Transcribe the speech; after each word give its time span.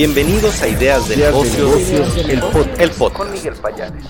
Bienvenidos 0.00 0.62
a 0.62 0.68
Ideas 0.68 1.06
de 1.10 1.16
Negocios, 1.18 2.16
el, 2.16 2.40
podcast. 2.40 3.12
Con 3.12 3.30
Miguel 3.32 3.52
Payares. 3.56 4.06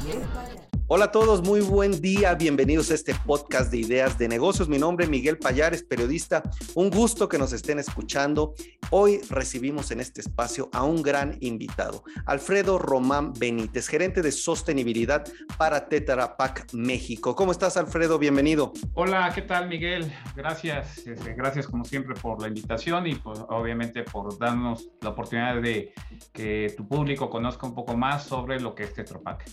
Hola 0.92 1.04
a 1.04 1.12
todos, 1.12 1.40
muy 1.44 1.60
buen 1.60 2.00
día. 2.00 2.34
Bienvenidos 2.34 2.90
a 2.90 2.94
este 2.94 3.14
podcast 3.24 3.70
de 3.70 3.78
ideas 3.78 4.18
de 4.18 4.26
negocios. 4.26 4.68
Mi 4.68 4.76
nombre 4.76 5.04
es 5.04 5.10
Miguel 5.10 5.38
Payares, 5.38 5.84
periodista. 5.84 6.42
Un 6.74 6.90
gusto 6.90 7.28
que 7.28 7.38
nos 7.38 7.52
estén 7.52 7.78
escuchando. 7.78 8.54
Hoy 8.90 9.20
recibimos 9.30 9.92
en 9.92 10.00
este 10.00 10.20
espacio 10.20 10.68
a 10.72 10.82
un 10.82 11.00
gran 11.00 11.36
invitado, 11.38 12.02
Alfredo 12.26 12.76
Román 12.76 13.32
Benítez, 13.34 13.86
gerente 13.86 14.20
de 14.20 14.32
sostenibilidad 14.32 15.24
para 15.56 15.88
Tetra 15.88 16.36
Pak 16.36 16.72
México. 16.72 17.36
¿Cómo 17.36 17.52
estás, 17.52 17.76
Alfredo? 17.76 18.18
Bienvenido. 18.18 18.72
Hola, 18.94 19.30
¿qué 19.32 19.42
tal, 19.42 19.68
Miguel? 19.68 20.12
Gracias, 20.34 21.06
este, 21.06 21.34
gracias 21.34 21.68
como 21.68 21.84
siempre 21.84 22.16
por 22.16 22.42
la 22.42 22.48
invitación 22.48 23.06
y 23.06 23.14
pues, 23.14 23.38
obviamente 23.48 24.02
por 24.02 24.36
darnos 24.36 24.88
la 25.02 25.10
oportunidad 25.10 25.62
de 25.62 25.94
que 26.32 26.74
tu 26.76 26.88
público 26.88 27.30
conozca 27.30 27.64
un 27.64 27.76
poco 27.76 27.96
más 27.96 28.24
sobre 28.24 28.58
lo 28.58 28.74
que 28.74 28.82
es 28.82 28.92
Tetra 28.92 29.20
Pak. 29.20 29.44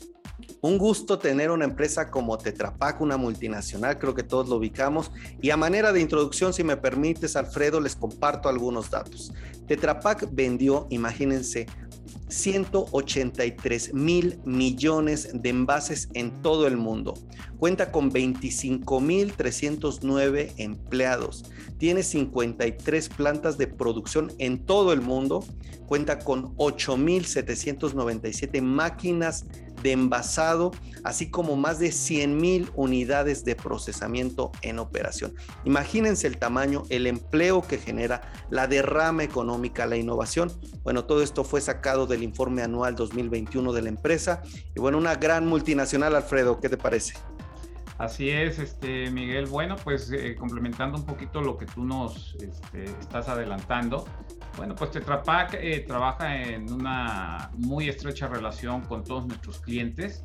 Un 0.61 0.77
gusto 0.77 1.19
tener 1.19 1.51
una 1.51 1.65
empresa 1.65 2.09
como 2.09 2.37
Tetra 2.37 2.75
Pak, 2.75 3.01
una 3.01 3.17
multinacional, 3.17 3.97
creo 3.97 4.13
que 4.13 4.23
todos 4.23 4.49
lo 4.49 4.57
ubicamos. 4.57 5.11
Y 5.41 5.49
a 5.49 5.57
manera 5.57 5.91
de 5.93 6.01
introducción, 6.01 6.53
si 6.53 6.63
me 6.63 6.77
permites, 6.77 7.35
Alfredo, 7.35 7.79
les 7.79 7.95
comparto 7.95 8.49
algunos 8.49 8.89
datos. 8.89 9.33
Tetra 9.67 9.99
Pak 9.99 10.29
vendió, 10.31 10.87
imagínense, 10.89 11.67
183 12.29 13.93
mil 13.93 14.39
millones 14.45 15.29
de 15.33 15.49
envases 15.49 16.09
en 16.13 16.41
todo 16.41 16.67
el 16.67 16.77
mundo. 16.77 17.13
Cuenta 17.57 17.91
con 17.91 18.09
25 18.09 18.99
mil 18.99 19.33
309 19.33 20.53
empleados. 20.57 21.45
Tiene 21.77 22.03
53 22.03 23.09
plantas 23.09 23.57
de 23.57 23.67
producción 23.67 24.31
en 24.39 24.65
todo 24.65 24.93
el 24.93 25.01
mundo. 25.01 25.43
Cuenta 25.87 26.19
con 26.19 26.53
8 26.57 26.97
mil 26.97 27.25
797 27.25 28.61
máquinas 28.61 29.45
de 29.81 29.93
envasado, 29.93 30.71
así 31.03 31.29
como 31.29 31.55
más 31.55 31.79
de 31.79 31.91
100 31.91 32.37
mil 32.37 32.69
unidades 32.75 33.45
de 33.45 33.55
procesamiento 33.55 34.51
en 34.61 34.79
operación. 34.79 35.33
Imagínense 35.63 36.27
el 36.27 36.37
tamaño, 36.37 36.83
el 36.89 37.07
empleo 37.07 37.61
que 37.61 37.77
genera, 37.77 38.21
la 38.49 38.67
derrama 38.67 39.23
económica, 39.23 39.85
la 39.85 39.97
innovación. 39.97 40.51
Bueno, 40.83 41.05
todo 41.05 41.23
esto 41.23 41.43
fue 41.43 41.61
sacado 41.61 42.05
de 42.05 42.17
el 42.17 42.23
informe 42.23 42.61
anual 42.61 42.95
2021 42.95 43.71
de 43.71 43.81
la 43.81 43.89
empresa. 43.89 44.41
Y 44.75 44.79
bueno, 44.79 44.97
una 44.97 45.15
gran 45.15 45.47
multinacional, 45.47 46.15
Alfredo, 46.15 46.59
¿qué 46.59 46.67
te 46.67 46.77
parece? 46.77 47.13
Así 47.97 48.29
es, 48.29 48.59
este, 48.59 49.09
Miguel. 49.09 49.47
Bueno, 49.47 49.75
pues 49.83 50.11
eh, 50.11 50.35
complementando 50.35 50.97
un 50.97 51.05
poquito 51.05 51.41
lo 51.41 51.57
que 51.57 51.65
tú 51.65 51.83
nos 51.83 52.35
este, 52.35 52.83
estás 52.99 53.27
adelantando. 53.27 54.05
Bueno, 54.55 54.75
pues 54.75 54.91
Tetra 54.91 55.23
Pak 55.23 55.55
eh, 55.55 55.79
trabaja 55.87 56.43
en 56.43 56.71
una 56.71 57.49
muy 57.57 57.89
estrecha 57.89 58.27
relación 58.27 58.81
con 58.81 59.03
todos 59.03 59.25
nuestros 59.25 59.59
clientes 59.59 60.21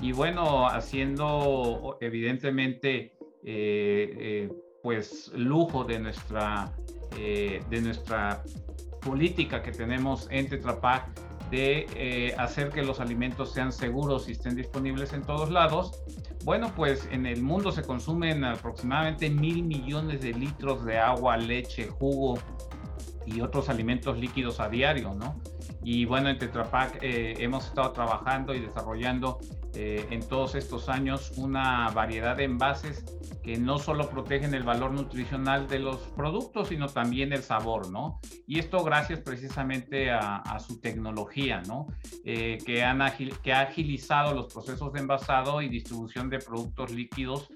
y 0.00 0.12
bueno, 0.12 0.66
haciendo 0.68 1.98
evidentemente 2.00 3.16
eh, 3.44 4.48
pues 4.82 5.30
lujo 5.34 5.84
de 5.84 6.00
nuestra, 6.00 6.72
de 7.14 7.80
nuestra 7.80 8.42
política 9.00 9.62
que 9.62 9.72
tenemos 9.72 10.26
en 10.30 10.48
Tetra 10.48 10.80
Pak 10.80 11.32
de 11.52 11.86
eh, 11.94 12.34
hacer 12.38 12.70
que 12.70 12.82
los 12.82 12.98
alimentos 12.98 13.52
sean 13.52 13.72
seguros 13.72 14.26
y 14.28 14.32
estén 14.32 14.56
disponibles 14.56 15.12
en 15.12 15.22
todos 15.22 15.50
lados. 15.50 16.02
Bueno, 16.44 16.72
pues 16.74 17.08
en 17.12 17.26
el 17.26 17.42
mundo 17.42 17.70
se 17.70 17.82
consumen 17.82 18.44
aproximadamente 18.44 19.30
mil 19.30 19.62
millones 19.62 20.22
de 20.22 20.32
litros 20.32 20.84
de 20.84 20.98
agua, 20.98 21.36
leche, 21.36 21.88
jugo 21.88 22.36
y 23.26 23.40
otros 23.40 23.68
alimentos 23.68 24.18
líquidos 24.18 24.58
a 24.58 24.68
diario, 24.68 25.14
¿no? 25.14 25.40
Y 25.84 26.04
bueno, 26.04 26.28
en 26.28 26.38
Tetra 26.38 26.64
Pak 26.64 26.98
eh, 27.02 27.34
hemos 27.38 27.66
estado 27.66 27.90
trabajando 27.92 28.54
y 28.54 28.60
desarrollando 28.60 29.38
eh, 29.74 30.06
en 30.10 30.26
todos 30.28 30.54
estos 30.54 30.88
años 30.88 31.32
una 31.36 31.88
variedad 31.90 32.36
de 32.36 32.44
envases 32.44 33.04
que 33.42 33.56
no 33.56 33.78
solo 33.78 34.08
protegen 34.08 34.54
el 34.54 34.62
valor 34.62 34.92
nutricional 34.92 35.66
de 35.66 35.80
los 35.80 35.96
productos, 36.14 36.68
sino 36.68 36.88
también 36.88 37.32
el 37.32 37.42
sabor, 37.42 37.90
¿no? 37.90 38.20
Y 38.46 38.60
esto 38.60 38.84
gracias 38.84 39.20
precisamente 39.20 40.12
a, 40.12 40.58
su 40.60 40.80
tecnología, 40.80 41.62
¿no? 41.66 41.88
Eh, 42.24 42.58
que, 42.64 42.84
que 43.42 43.52
ha 43.52 43.60
agilizado 43.60 44.34
los 44.34 44.52
procesos 44.52 44.92
de 44.92 45.00
envasado 45.00 45.60
y 45.60 45.68
distribución 45.68 46.30
de 46.30 46.38
productos 46.38 46.92
líquidos 46.92 47.48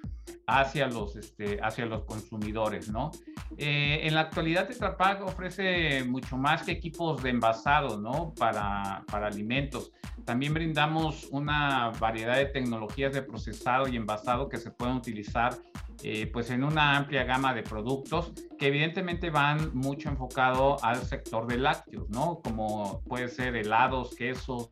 hacia 0.46 0.86
los, 0.86 1.16
este, 1.16 1.58
hacia 1.62 1.86
los 1.86 2.04
consumidores, 2.04 2.88
¿no? 2.90 3.10
Eh, 3.58 4.00
en 4.02 4.14
la 4.14 4.22
actualidad 4.22 4.68
Tetra 4.68 4.96
Pak 4.96 5.22
ofrece 5.22 6.04
mucho 6.04 6.36
más 6.36 6.62
que 6.62 6.72
equipos 6.72 7.22
de 7.22 7.30
envasado, 7.30 7.98
¿no? 7.98 8.32
Para, 8.38 9.04
para 9.10 9.26
alimentos. 9.26 9.92
También 10.24 10.54
brindamos 10.54 11.28
una 11.30 11.90
variedad 12.00 12.36
de 12.36 12.46
tecnologías 12.46 13.12
de 13.12 13.22
procesado 13.22 13.88
y 13.88 13.96
envasado 13.96 14.48
que 14.48 14.58
se 14.58 14.70
pueden 14.70 14.96
utilizar 14.96 15.54
eh, 16.02 16.28
pues 16.30 16.50
en 16.50 16.62
una 16.62 16.96
amplia 16.96 17.24
gama 17.24 17.54
de 17.54 17.62
productos 17.62 18.32
que 18.58 18.66
evidentemente 18.66 19.30
van 19.30 19.74
mucho 19.74 20.08
enfocado 20.08 20.82
al 20.84 21.02
sector 21.02 21.46
de 21.46 21.56
lácteos, 21.56 22.08
¿no? 22.10 22.40
Como 22.42 23.02
puede 23.08 23.28
ser 23.28 23.56
helados, 23.56 24.14
quesos, 24.14 24.68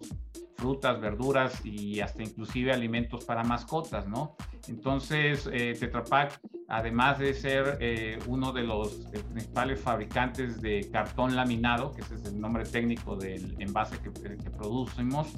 frutas, 0.57 1.01
verduras 1.01 1.65
y 1.65 2.01
hasta 2.01 2.23
inclusive 2.23 2.73
alimentos 2.73 3.25
para 3.25 3.43
mascotas, 3.43 4.07
¿no? 4.07 4.37
Entonces, 4.69 5.49
eh, 5.53 5.77
Tetra 5.79 6.05
Pak, 6.05 6.41
además 6.69 7.19
de 7.19 7.35
ser 7.35 7.79
eh, 7.81 8.19
uno 8.27 8.53
de 8.53 8.63
los 8.63 9.07
eh, 9.13 9.23
principales 9.31 9.81
fabricantes 9.81 10.61
de 10.63 10.89
cartón 10.91 11.37
laminado, 11.37 11.93
que 11.93 12.03
ese 12.03 12.15
es 12.15 12.25
el 12.25 12.41
nombre 12.41 12.65
técnico 12.65 13.17
del 13.17 13.55
envase 13.59 13.99
que, 13.99 14.11
que 14.13 14.51
producimos, 14.51 15.35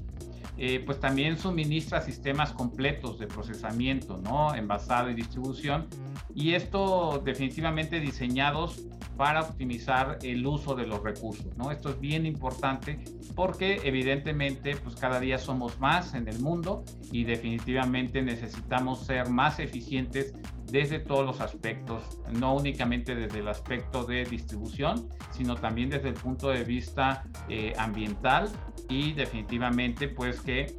eh, 0.58 0.82
pues 0.86 0.98
también 0.98 1.36
suministra 1.36 2.00
sistemas 2.00 2.52
completos 2.52 3.18
de 3.18 3.26
procesamiento, 3.26 4.16
¿no? 4.16 4.54
Envasado 4.54 5.10
y 5.10 5.14
distribución. 5.14 5.86
Y 6.36 6.52
esto 6.52 7.22
definitivamente 7.24 7.98
diseñados 7.98 8.82
para 9.16 9.40
optimizar 9.40 10.18
el 10.22 10.46
uso 10.46 10.74
de 10.74 10.86
los 10.86 11.02
recursos, 11.02 11.56
¿no? 11.56 11.70
Esto 11.70 11.88
es 11.88 11.98
bien 11.98 12.26
importante 12.26 13.02
porque 13.34 13.80
evidentemente 13.84 14.76
pues 14.76 14.96
cada 14.96 15.18
día 15.18 15.38
somos 15.38 15.80
más 15.80 16.12
en 16.12 16.28
el 16.28 16.38
mundo 16.40 16.84
y 17.10 17.24
definitivamente 17.24 18.20
necesitamos 18.20 19.06
ser 19.06 19.30
más 19.30 19.58
eficientes 19.60 20.34
desde 20.70 20.98
todos 20.98 21.24
los 21.24 21.40
aspectos, 21.40 22.02
no 22.30 22.54
únicamente 22.54 23.14
desde 23.14 23.38
el 23.38 23.48
aspecto 23.48 24.04
de 24.04 24.24
distribución, 24.24 25.08
sino 25.30 25.54
también 25.54 25.88
desde 25.88 26.08
el 26.08 26.14
punto 26.14 26.50
de 26.50 26.64
vista 26.64 27.24
eh, 27.48 27.72
ambiental 27.78 28.50
y 28.90 29.14
definitivamente 29.14 30.08
pues 30.08 30.42
que 30.42 30.76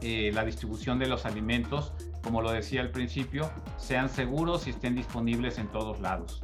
eh, 0.00 0.32
la 0.34 0.44
distribución 0.44 0.98
de 0.98 1.06
los 1.06 1.24
alimentos, 1.24 1.92
como 2.22 2.42
lo 2.42 2.50
decía 2.52 2.80
al 2.80 2.90
principio, 2.90 3.50
sean 3.76 4.08
seguros 4.08 4.66
y 4.66 4.70
estén 4.70 4.94
disponibles 4.94 5.58
en 5.58 5.68
todos 5.68 6.00
lados 6.00 6.40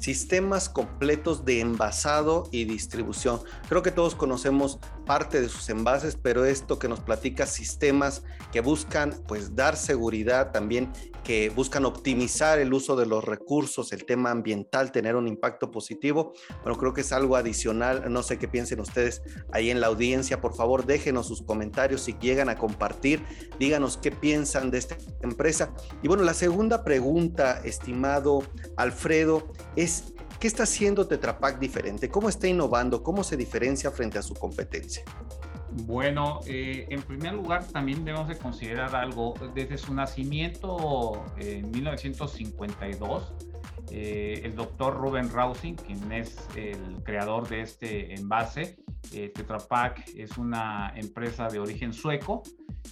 sistemas 0.00 0.68
completos 0.68 1.44
de 1.44 1.60
envasado 1.60 2.48
y 2.50 2.64
distribución. 2.64 3.40
Creo 3.68 3.82
que 3.82 3.90
todos 3.90 4.14
conocemos 4.14 4.78
parte 5.06 5.40
de 5.40 5.48
sus 5.48 5.68
envases, 5.68 6.16
pero 6.20 6.44
esto 6.44 6.78
que 6.78 6.88
nos 6.88 7.00
platica 7.00 7.46
sistemas 7.46 8.22
que 8.52 8.60
buscan 8.60 9.14
pues 9.28 9.54
dar 9.54 9.76
seguridad 9.76 10.52
también, 10.52 10.90
que 11.30 11.48
buscan 11.48 11.84
optimizar 11.84 12.58
el 12.58 12.74
uso 12.74 12.96
de 12.96 13.06
los 13.06 13.22
recursos, 13.22 13.92
el 13.92 14.04
tema 14.04 14.32
ambiental, 14.32 14.90
tener 14.90 15.14
un 15.14 15.28
impacto 15.28 15.70
positivo. 15.70 16.32
Bueno, 16.64 16.76
creo 16.76 16.92
que 16.92 17.02
es 17.02 17.12
algo 17.12 17.36
adicional. 17.36 18.12
No 18.12 18.24
sé 18.24 18.36
qué 18.36 18.48
piensen 18.48 18.80
ustedes 18.80 19.22
ahí 19.52 19.70
en 19.70 19.80
la 19.80 19.86
audiencia. 19.86 20.40
Por 20.40 20.56
favor, 20.56 20.86
déjenos 20.86 21.28
sus 21.28 21.42
comentarios 21.42 22.00
si 22.00 22.14
llegan 22.14 22.48
a 22.48 22.56
compartir. 22.56 23.24
Díganos 23.60 23.96
qué 23.96 24.10
piensan 24.10 24.72
de 24.72 24.78
esta 24.78 24.96
empresa. 25.22 25.72
Y 26.02 26.08
bueno, 26.08 26.24
la 26.24 26.34
segunda 26.34 26.82
pregunta, 26.82 27.60
estimado 27.62 28.42
Alfredo, 28.76 29.52
es 29.76 30.14
¿qué 30.40 30.48
está 30.48 30.64
haciendo 30.64 31.06
Tetra 31.06 31.38
Pak 31.38 31.60
diferente? 31.60 32.08
¿Cómo 32.08 32.28
está 32.28 32.48
innovando? 32.48 33.04
¿Cómo 33.04 33.22
se 33.22 33.36
diferencia 33.36 33.92
frente 33.92 34.18
a 34.18 34.22
su 34.22 34.34
competencia? 34.34 35.04
Bueno, 35.72 36.40
eh, 36.46 36.86
en 36.90 37.02
primer 37.02 37.34
lugar 37.34 37.64
también 37.66 38.04
debemos 38.04 38.28
de 38.28 38.36
considerar 38.36 38.94
algo. 38.94 39.34
Desde 39.54 39.78
su 39.78 39.94
nacimiento 39.94 41.24
en 41.38 41.70
1952, 41.70 43.32
eh, 43.90 44.42
el 44.44 44.54
doctor 44.54 44.96
Ruben 44.96 45.30
Rausing, 45.30 45.74
quien 45.74 46.12
es 46.12 46.46
el 46.56 47.02
creador 47.02 47.48
de 47.48 47.62
este 47.62 48.14
envase, 48.14 48.78
eh, 49.12 49.32
Tetra 49.34 49.58
Pak 49.58 50.08
es 50.14 50.38
una 50.38 50.92
empresa 50.94 51.48
de 51.48 51.58
origen 51.58 51.92
sueco 51.92 52.42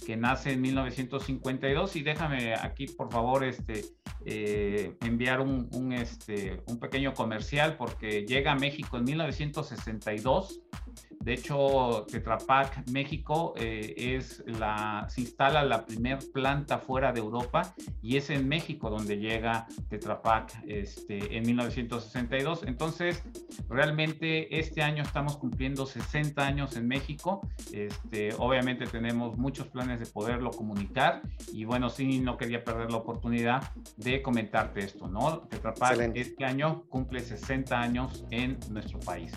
que 0.05 0.17
nace 0.17 0.51
en 0.51 0.61
1952 0.61 1.95
y 1.95 2.01
déjame 2.01 2.53
aquí 2.55 2.87
por 2.87 3.11
favor 3.11 3.43
este, 3.43 3.85
eh, 4.25 4.97
enviar 5.01 5.39
un, 5.39 5.93
este, 5.93 6.61
un 6.67 6.79
pequeño 6.79 7.13
comercial 7.13 7.77
porque 7.77 8.25
llega 8.25 8.51
a 8.51 8.55
México 8.55 8.97
en 8.97 9.05
1962 9.05 10.61
de 11.29 11.35
hecho, 11.35 12.07
Tetra 12.09 12.39
Pak 12.39 12.89
México 12.89 13.53
eh, 13.55 13.93
es 13.95 14.43
la, 14.47 15.05
se 15.09 15.21
instala 15.21 15.63
la 15.63 15.85
primer 15.85 16.17
planta 16.33 16.79
fuera 16.79 17.13
de 17.13 17.19
Europa 17.19 17.75
y 18.01 18.17
es 18.17 18.31
en 18.31 18.47
México 18.47 18.89
donde 18.89 19.19
llega 19.19 19.67
Tetra 19.89 20.23
Pak 20.23 20.63
este, 20.67 21.37
en 21.37 21.45
1962. 21.45 22.63
Entonces, 22.63 23.21
realmente 23.69 24.57
este 24.57 24.81
año 24.81 25.03
estamos 25.03 25.37
cumpliendo 25.37 25.85
60 25.85 26.43
años 26.43 26.75
en 26.75 26.87
México. 26.87 27.47
Este, 27.71 28.33
obviamente 28.39 28.87
tenemos 28.87 29.37
muchos 29.37 29.67
planes 29.67 29.99
de 29.99 30.07
poderlo 30.07 30.49
comunicar 30.49 31.21
y 31.53 31.63
bueno, 31.63 31.91
sí, 31.91 32.21
no 32.21 32.37
quería 32.37 32.63
perder 32.63 32.89
la 32.89 32.97
oportunidad 32.97 33.71
de 33.97 34.23
comentarte 34.23 34.79
esto, 34.79 35.07
¿no? 35.07 35.41
Tetra 35.41 35.75
Pak 35.75 36.11
este 36.15 36.43
año 36.43 36.85
cumple 36.89 37.19
60 37.19 37.79
años 37.79 38.25
en 38.31 38.57
nuestro 38.71 38.99
país. 39.01 39.31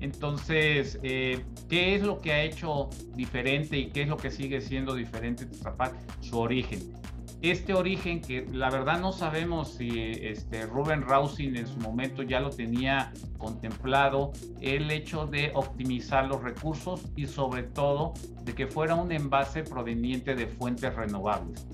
Entonces, 0.00 0.98
eh, 1.04 1.27
¿qué 1.68 1.94
es 1.94 2.02
lo 2.02 2.20
que 2.20 2.32
ha 2.32 2.42
hecho 2.42 2.90
diferente 3.14 3.76
y 3.76 3.90
qué 3.90 4.02
es 4.02 4.08
lo 4.08 4.16
que 4.16 4.30
sigue 4.30 4.60
siendo 4.60 4.94
diferente 4.94 5.46
Tetra 5.46 5.76
Pak? 5.76 5.94
Su 6.20 6.38
origen 6.38 6.92
este 7.40 7.72
origen 7.72 8.20
que 8.20 8.46
la 8.50 8.68
verdad 8.68 9.00
no 9.00 9.12
sabemos 9.12 9.74
si 9.74 10.10
este, 10.22 10.66
Ruben 10.66 11.02
Rausing 11.02 11.56
en 11.56 11.68
su 11.68 11.78
momento 11.78 12.24
ya 12.24 12.40
lo 12.40 12.50
tenía 12.50 13.12
contemplado, 13.38 14.32
el 14.60 14.90
hecho 14.90 15.26
de 15.26 15.52
optimizar 15.54 16.26
los 16.26 16.42
recursos 16.42 17.06
y 17.14 17.26
sobre 17.26 17.62
todo 17.62 18.14
de 18.42 18.54
que 18.54 18.66
fuera 18.66 18.96
un 18.96 19.12
envase 19.12 19.62
proveniente 19.62 20.34
de 20.34 20.48
fuentes 20.48 20.94
renovables. 20.96 21.66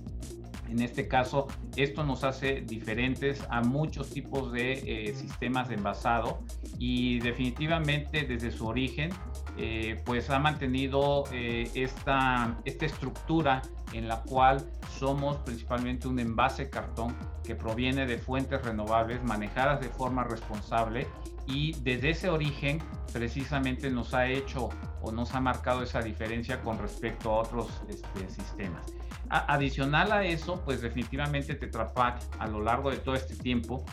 En 0.68 0.80
este 0.80 1.08
caso, 1.08 1.46
esto 1.76 2.04
nos 2.04 2.24
hace 2.24 2.62
diferentes 2.62 3.42
a 3.48 3.62
muchos 3.62 4.10
tipos 4.10 4.52
de 4.52 4.72
eh, 4.72 5.14
sistemas 5.14 5.68
de 5.68 5.76
envasado 5.76 6.40
y 6.78 7.20
definitivamente 7.20 8.24
desde 8.24 8.50
su 8.50 8.66
origen, 8.66 9.10
eh, 9.56 10.02
pues 10.04 10.30
ha 10.30 10.38
mantenido 10.40 11.24
eh, 11.32 11.70
esta, 11.74 12.58
esta 12.64 12.86
estructura 12.86 13.62
en 13.92 14.08
la 14.08 14.22
cual 14.22 14.64
somos 14.98 15.36
principalmente 15.38 16.08
un 16.08 16.18
envase 16.18 16.70
cartón 16.70 17.14
que 17.44 17.54
proviene 17.54 18.06
de 18.06 18.18
fuentes 18.18 18.62
renovables 18.62 19.22
manejadas 19.22 19.80
de 19.80 19.88
forma 19.88 20.24
responsable 20.24 21.06
y 21.46 21.72
desde 21.82 22.10
ese 22.10 22.30
origen 22.30 22.82
precisamente 23.12 23.90
nos 23.90 24.12
ha 24.12 24.26
hecho 24.26 24.70
o 25.02 25.12
nos 25.12 25.34
ha 25.34 25.40
marcado 25.40 25.82
esa 25.82 26.00
diferencia 26.00 26.60
con 26.60 26.78
respecto 26.78 27.30
a 27.30 27.38
otros 27.40 27.68
este, 27.88 28.28
sistemas. 28.28 28.84
adicional 29.28 30.10
a 30.10 30.24
eso, 30.24 30.62
pues 30.64 30.80
definitivamente 30.80 31.54
Tetra 31.54 31.92
a 32.38 32.46
lo 32.48 32.60
largo 32.60 32.90
de 32.90 32.96
todo 32.96 33.14
este 33.14 33.36
tiempo, 33.36 33.84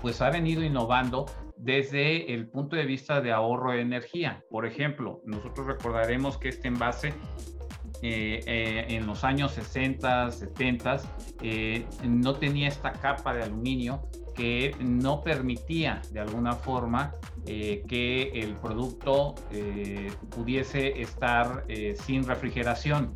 pues 0.00 0.22
ha 0.22 0.30
venido 0.30 0.62
innovando 0.62 1.26
desde 1.62 2.32
el 2.32 2.48
punto 2.48 2.76
de 2.76 2.86
vista 2.86 3.20
de 3.20 3.32
ahorro 3.32 3.72
de 3.72 3.82
energía. 3.82 4.42
Por 4.50 4.66
ejemplo, 4.66 5.20
nosotros 5.24 5.66
recordaremos 5.66 6.38
que 6.38 6.48
este 6.48 6.68
envase 6.68 7.12
eh, 8.02 8.40
eh, 8.46 8.86
en 8.88 9.06
los 9.06 9.24
años 9.24 9.52
60, 9.52 10.30
70, 10.30 11.02
eh, 11.42 11.84
no 12.02 12.34
tenía 12.34 12.68
esta 12.68 12.92
capa 12.92 13.34
de 13.34 13.42
aluminio 13.42 14.08
que 14.34 14.74
no 14.80 15.22
permitía 15.22 16.00
de 16.12 16.20
alguna 16.20 16.54
forma 16.54 17.12
que 17.44 18.30
el 18.34 18.54
producto 18.54 19.34
pudiese 20.30 21.00
estar 21.00 21.64
sin 21.94 22.24
refrigeración 22.24 23.14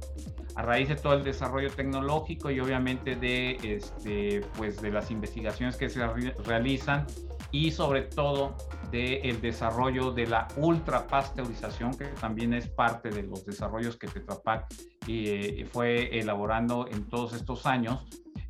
a 0.56 0.62
raíz 0.62 0.88
de 0.88 0.96
todo 0.96 1.14
el 1.14 1.22
desarrollo 1.22 1.70
tecnológico 1.70 2.50
y 2.50 2.58
obviamente 2.58 3.16
de, 3.16 3.56
este, 3.62 4.42
pues 4.56 4.82
de 4.82 4.90
las 4.90 5.10
investigaciones 5.10 5.76
que 5.76 5.88
se 5.88 6.04
realizan 6.44 7.06
y 7.54 7.70
sobre 7.70 8.02
todo 8.02 8.56
del 8.90 9.40
desarrollo 9.40 10.10
de 10.10 10.26
la 10.26 10.48
ultrapasteurización, 10.56 11.96
que 11.96 12.06
también 12.06 12.52
es 12.52 12.68
parte 12.68 13.10
de 13.10 13.22
los 13.22 13.46
desarrollos 13.46 13.96
que 13.96 14.08
Tetra 14.08 14.42
Pak 14.42 14.74
eh, 15.06 15.64
fue 15.72 16.18
elaborando 16.18 16.88
en 16.90 17.08
todos 17.08 17.32
estos 17.32 17.64
años, 17.64 18.06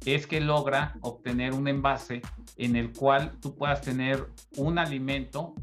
es 0.07 0.27
que 0.27 0.41
logra 0.41 0.95
obtener 1.03 1.53
un 1.53 1.69
envase 1.69 2.23
en 2.57 2.77
el 2.77 2.93
cual 2.93 3.39
tú 3.43 3.55
puedas 3.55 3.83
tener 3.83 4.27
un 4.57 4.79
alimento 4.79 5.55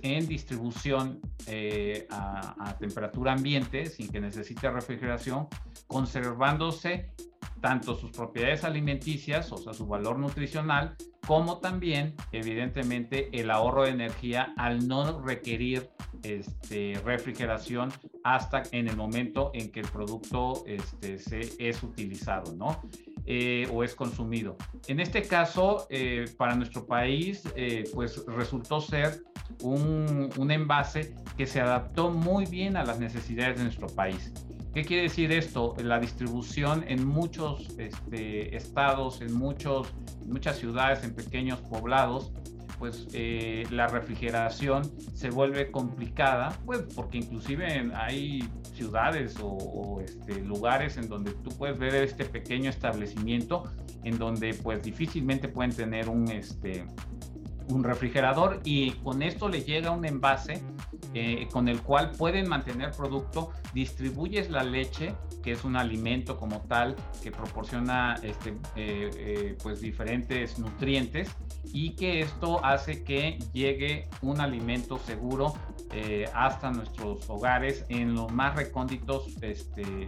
en 0.00 0.26
distribución 0.26 1.20
eh, 1.48 2.06
a, 2.08 2.54
a, 2.66 2.78
temperatura 2.78 3.32
ambiente 3.32 3.86
sin 3.86 4.10
que 4.10 4.20
necesite 4.20 4.70
refrigeración, 4.70 5.48
conservándose 5.86 7.12
tanto 7.60 7.96
sus 7.96 8.10
propiedades 8.10 8.64
alimenticias, 8.64 9.52
o 9.52 9.58
sea, 9.58 9.72
su 9.72 9.86
valor 9.86 10.18
nutricional, 10.18 10.96
como 11.26 11.58
también, 11.58 12.14
evidentemente, 12.32 13.28
el 13.38 13.50
ahorro 13.50 13.84
de 13.84 13.90
energía 13.90 14.52
al 14.56 14.88
no 14.88 15.22
requerir 15.22 15.90
este, 16.22 17.00
refrigeración 17.04 17.90
hasta 18.24 18.62
en 18.72 18.88
el 18.88 18.96
momento 18.96 19.50
en 19.54 19.70
que 19.70 19.80
el 19.80 19.88
producto 19.88 20.64
este, 20.66 21.18
se, 21.18 21.52
es 21.58 21.82
utilizado, 21.82 22.52
¿no? 22.54 22.82
Eh, 23.26 23.68
o 23.72 23.84
es 23.84 23.94
consumido. 23.94 24.56
En 24.88 24.98
este 24.98 25.22
caso, 25.22 25.86
eh, 25.90 26.24
para 26.36 26.54
nuestro 26.54 26.86
país, 26.86 27.44
eh, 27.54 27.84
pues 27.94 28.24
resultó 28.26 28.80
ser 28.80 29.22
un, 29.62 30.30
un 30.36 30.50
envase 30.50 31.14
que 31.36 31.46
se 31.46 31.60
adaptó 31.60 32.10
muy 32.10 32.46
bien 32.46 32.76
a 32.76 32.84
las 32.84 32.98
necesidades 32.98 33.58
de 33.58 33.64
nuestro 33.64 33.86
país. 33.88 34.32
¿Qué 34.72 34.84
quiere 34.84 35.02
decir 35.02 35.32
esto? 35.32 35.74
La 35.82 35.98
distribución 35.98 36.84
en 36.86 37.04
muchos 37.04 37.68
este, 37.76 38.54
estados, 38.54 39.20
en 39.20 39.34
muchos, 39.34 39.92
muchas 40.26 40.58
ciudades, 40.58 41.02
en 41.02 41.12
pequeños 41.12 41.60
poblados, 41.60 42.30
pues 42.78 43.08
eh, 43.12 43.64
la 43.70 43.88
refrigeración 43.88 44.82
se 45.12 45.30
vuelve 45.30 45.72
complicada, 45.72 46.56
pues 46.64 46.82
porque 46.94 47.18
inclusive 47.18 47.92
hay 47.94 48.48
ciudades 48.74 49.36
o, 49.42 50.00
este, 50.02 50.40
lugares 50.40 50.96
en 50.96 51.08
donde 51.08 51.32
tú 51.32 51.50
puedes 51.50 51.76
ver 51.76 51.94
este 51.96 52.24
pequeño 52.24 52.70
establecimiento 52.70 53.64
en 54.04 54.18
donde 54.18 54.54
pues 54.54 54.82
difícilmente 54.82 55.48
pueden 55.48 55.74
tener 55.74 56.08
un, 56.08 56.28
este, 56.30 56.86
un 57.70 57.84
refrigerador 57.84 58.60
y 58.64 58.92
con 58.92 59.22
esto 59.22 59.48
le 59.48 59.62
llega 59.62 59.90
un 59.90 60.04
envase 60.04 60.62
eh, 61.14 61.48
con 61.52 61.68
el 61.68 61.82
cual 61.82 62.12
pueden 62.12 62.48
mantener 62.48 62.92
producto, 62.92 63.50
distribuyes 63.74 64.48
la 64.50 64.62
leche, 64.62 65.14
que 65.42 65.52
es 65.52 65.64
un 65.64 65.76
alimento 65.76 66.36
como 66.36 66.60
tal 66.62 66.94
que 67.22 67.32
proporciona 67.32 68.14
este, 68.22 68.50
eh, 68.76 69.10
eh, 69.16 69.58
pues 69.62 69.80
diferentes 69.80 70.58
nutrientes 70.58 71.34
y 71.72 71.96
que 71.96 72.20
esto 72.20 72.64
hace 72.64 73.02
que 73.02 73.38
llegue 73.52 74.08
un 74.22 74.40
alimento 74.40 74.98
seguro 74.98 75.54
hasta 76.34 76.70
nuestros 76.70 77.28
hogares 77.28 77.84
en 77.88 78.14
los 78.14 78.30
más 78.30 78.54
recónditos 78.54 79.26
este, 79.42 80.06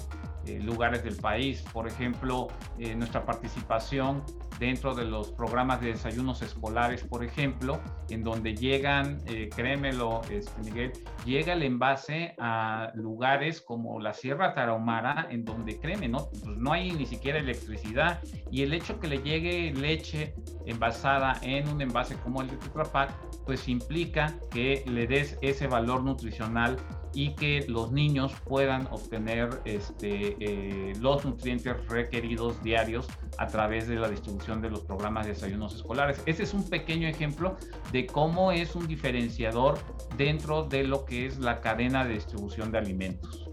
lugares 0.62 1.04
del 1.04 1.16
país. 1.16 1.62
Por 1.72 1.86
ejemplo, 1.86 2.48
nuestra 2.96 3.24
participación 3.24 4.22
dentro 4.58 4.94
de 4.94 5.04
los 5.04 5.32
programas 5.32 5.80
de 5.80 5.88
desayunos 5.88 6.40
escolares, 6.40 7.02
por 7.02 7.24
ejemplo, 7.24 7.80
en 8.10 8.22
donde 8.22 8.54
llegan, 8.54 9.20
eh, 9.26 9.48
créemelo, 9.54 10.20
este, 10.30 10.62
Miguel, 10.62 10.92
llega 11.24 11.54
el 11.54 11.64
envase 11.64 12.36
a 12.38 12.92
lugares 12.94 13.60
como 13.60 13.98
la 13.98 14.14
Sierra 14.14 14.54
Tarahumara, 14.54 15.26
en 15.30 15.44
donde, 15.44 15.80
créeme, 15.80 16.08
no, 16.08 16.28
pues 16.30 16.44
no 16.44 16.72
hay 16.72 16.92
ni 16.92 17.06
siquiera 17.06 17.40
electricidad 17.40 18.20
y 18.52 18.62
el 18.62 18.72
hecho 18.72 19.00
que 19.00 19.08
le 19.08 19.18
llegue 19.18 19.72
leche 19.74 20.34
envasada 20.66 21.38
en 21.42 21.68
un 21.68 21.80
envase 21.80 22.14
como 22.16 22.42
el 22.42 22.50
de 22.50 22.56
Tetra 22.56 22.84
Pak, 22.84 23.10
pues 23.44 23.66
implica 23.68 24.32
que 24.52 24.84
le 24.86 25.06
des 25.06 25.38
ese 25.42 25.66
valor 25.66 26.04
nutricional 26.04 26.76
y 27.14 27.34
que 27.34 27.64
los 27.68 27.92
niños 27.92 28.32
puedan 28.44 28.86
obtener 28.90 29.60
este, 29.64 30.31
eh, 30.40 30.92
los 31.00 31.24
nutrientes 31.24 31.86
requeridos 31.88 32.62
diarios 32.62 33.06
a 33.38 33.46
través 33.46 33.88
de 33.88 33.96
la 33.96 34.08
distribución 34.08 34.60
de 34.60 34.70
los 34.70 34.80
programas 34.80 35.26
de 35.26 35.32
desayunos 35.32 35.74
escolares. 35.74 36.22
Este 36.26 36.42
es 36.42 36.54
un 36.54 36.68
pequeño 36.68 37.08
ejemplo 37.08 37.56
de 37.92 38.06
cómo 38.06 38.52
es 38.52 38.74
un 38.74 38.86
diferenciador 38.86 39.78
dentro 40.16 40.64
de 40.64 40.84
lo 40.84 41.04
que 41.04 41.26
es 41.26 41.38
la 41.38 41.60
cadena 41.60 42.04
de 42.04 42.14
distribución 42.14 42.72
de 42.72 42.78
alimentos. 42.78 43.51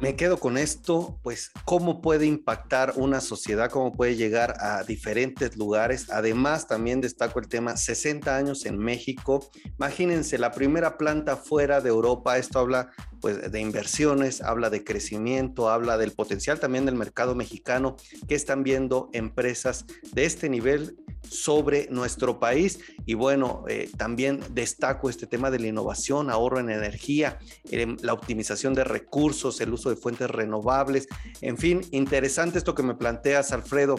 Me 0.00 0.16
quedo 0.16 0.38
con 0.38 0.56
esto, 0.56 1.20
pues 1.22 1.50
cómo 1.66 2.00
puede 2.00 2.24
impactar 2.24 2.94
una 2.96 3.20
sociedad, 3.20 3.70
cómo 3.70 3.92
puede 3.92 4.16
llegar 4.16 4.54
a 4.58 4.82
diferentes 4.82 5.58
lugares. 5.58 6.08
Además, 6.08 6.66
también 6.66 7.02
destaco 7.02 7.38
el 7.38 7.48
tema 7.48 7.76
60 7.76 8.34
años 8.34 8.64
en 8.64 8.78
México. 8.78 9.50
Imagínense, 9.76 10.38
la 10.38 10.52
primera 10.52 10.96
planta 10.96 11.36
fuera 11.36 11.82
de 11.82 11.90
Europa, 11.90 12.38
esto 12.38 12.60
habla 12.60 12.90
pues 13.20 13.52
de 13.52 13.60
inversiones, 13.60 14.40
habla 14.40 14.70
de 14.70 14.84
crecimiento, 14.84 15.68
habla 15.68 15.98
del 15.98 16.12
potencial 16.12 16.58
también 16.58 16.86
del 16.86 16.94
mercado 16.94 17.34
mexicano 17.34 17.96
que 18.26 18.34
están 18.34 18.62
viendo 18.62 19.10
empresas 19.12 19.84
de 20.14 20.24
este 20.24 20.48
nivel 20.48 20.96
sobre 21.28 21.88
nuestro 21.90 22.38
país. 22.38 22.80
Y 23.06 23.14
bueno, 23.14 23.64
eh, 23.68 23.90
también 23.96 24.40
destaco 24.52 25.10
este 25.10 25.26
tema 25.26 25.50
de 25.50 25.58
la 25.58 25.68
innovación, 25.68 26.30
ahorro 26.30 26.60
en 26.60 26.70
energía, 26.70 27.38
em, 27.70 27.96
la 28.02 28.12
optimización 28.12 28.74
de 28.74 28.84
recursos, 28.84 29.60
el 29.60 29.72
uso 29.72 29.90
de 29.90 29.96
fuentes 29.96 30.30
renovables. 30.30 31.08
En 31.40 31.58
fin, 31.58 31.82
interesante 31.90 32.58
esto 32.58 32.74
que 32.74 32.82
me 32.82 32.94
planteas, 32.94 33.52
Alfredo. 33.52 33.96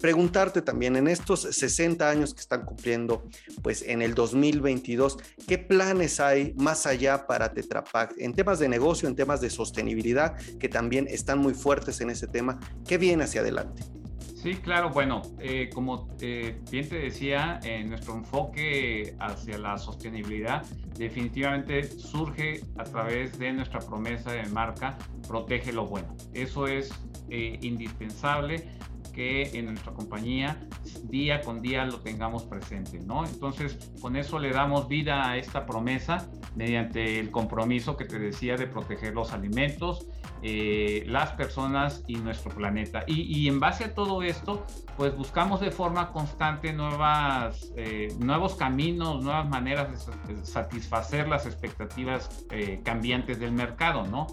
Preguntarte 0.00 0.62
también 0.62 0.96
en 0.96 1.06
estos 1.06 1.42
60 1.42 2.10
años 2.10 2.34
que 2.34 2.40
están 2.40 2.64
cumpliendo, 2.64 3.22
pues 3.62 3.82
en 3.82 4.02
el 4.02 4.14
2022, 4.14 5.16
¿qué 5.46 5.58
planes 5.58 6.18
hay 6.18 6.54
más 6.56 6.86
allá 6.86 7.24
para 7.28 7.52
Tetra 7.52 7.84
Pak 7.84 8.14
en 8.18 8.34
temas 8.34 8.58
de 8.58 8.68
negocio, 8.68 9.08
en 9.08 9.14
temas 9.14 9.40
de 9.40 9.48
sostenibilidad, 9.48 10.36
que 10.58 10.68
también 10.68 11.06
están 11.08 11.38
muy 11.38 11.54
fuertes 11.54 12.00
en 12.00 12.10
ese 12.10 12.26
tema? 12.26 12.58
¿Qué 12.84 12.98
viene 12.98 13.22
hacia 13.22 13.42
adelante? 13.42 14.01
Sí, 14.42 14.54
claro, 14.56 14.90
bueno, 14.90 15.22
eh, 15.38 15.70
como 15.72 16.08
eh, 16.20 16.60
bien 16.68 16.88
te 16.88 16.98
decía, 16.98 17.60
nuestro 17.86 18.16
enfoque 18.16 19.14
hacia 19.20 19.56
la 19.56 19.78
sostenibilidad 19.78 20.64
definitivamente 20.98 21.84
surge 21.84 22.64
a 22.76 22.82
través 22.82 23.38
de 23.38 23.52
nuestra 23.52 23.78
promesa 23.78 24.32
de 24.32 24.44
marca, 24.46 24.98
protege 25.28 25.72
lo 25.72 25.86
bueno. 25.86 26.16
Eso 26.34 26.66
es 26.66 26.90
eh, 27.30 27.56
indispensable 27.62 28.68
que 29.14 29.56
en 29.56 29.66
nuestra 29.66 29.92
compañía 29.92 30.58
día 31.04 31.40
con 31.42 31.62
día 31.62 31.84
lo 31.84 32.00
tengamos 32.00 32.42
presente, 32.42 32.98
¿no? 32.98 33.24
Entonces, 33.24 33.92
con 34.00 34.16
eso 34.16 34.40
le 34.40 34.50
damos 34.50 34.88
vida 34.88 35.30
a 35.30 35.36
esta 35.36 35.66
promesa 35.66 36.28
mediante 36.56 37.20
el 37.20 37.30
compromiso 37.30 37.96
que 37.96 38.06
te 38.06 38.18
decía 38.18 38.56
de 38.56 38.66
proteger 38.66 39.14
los 39.14 39.32
alimentos, 39.32 40.08
eh, 40.42 41.04
las 41.06 41.30
personas 41.32 42.02
y 42.06 42.16
nuestro 42.16 42.50
planeta. 42.50 43.04
Y, 43.06 43.46
en 43.48 43.60
base 43.60 43.84
a 43.84 43.94
todo 43.94 44.22
esto, 44.22 44.66
pues 44.96 45.16
buscamos 45.16 45.60
de 45.60 45.70
forma 45.70 46.10
constante 46.10 46.72
nuevas, 46.72 47.72
eh, 47.76 48.12
nuevos 48.18 48.56
caminos, 48.56 49.22
nuevas 49.22 49.48
maneras 49.48 49.88
de 50.26 50.44
satisfacer 50.44 51.28
las 51.28 51.46
expectativas 51.46 52.44
eh, 52.50 52.80
cambiantes 52.84 53.38
del 53.38 53.52
mercado, 53.52 54.06
¿no? 54.06 54.26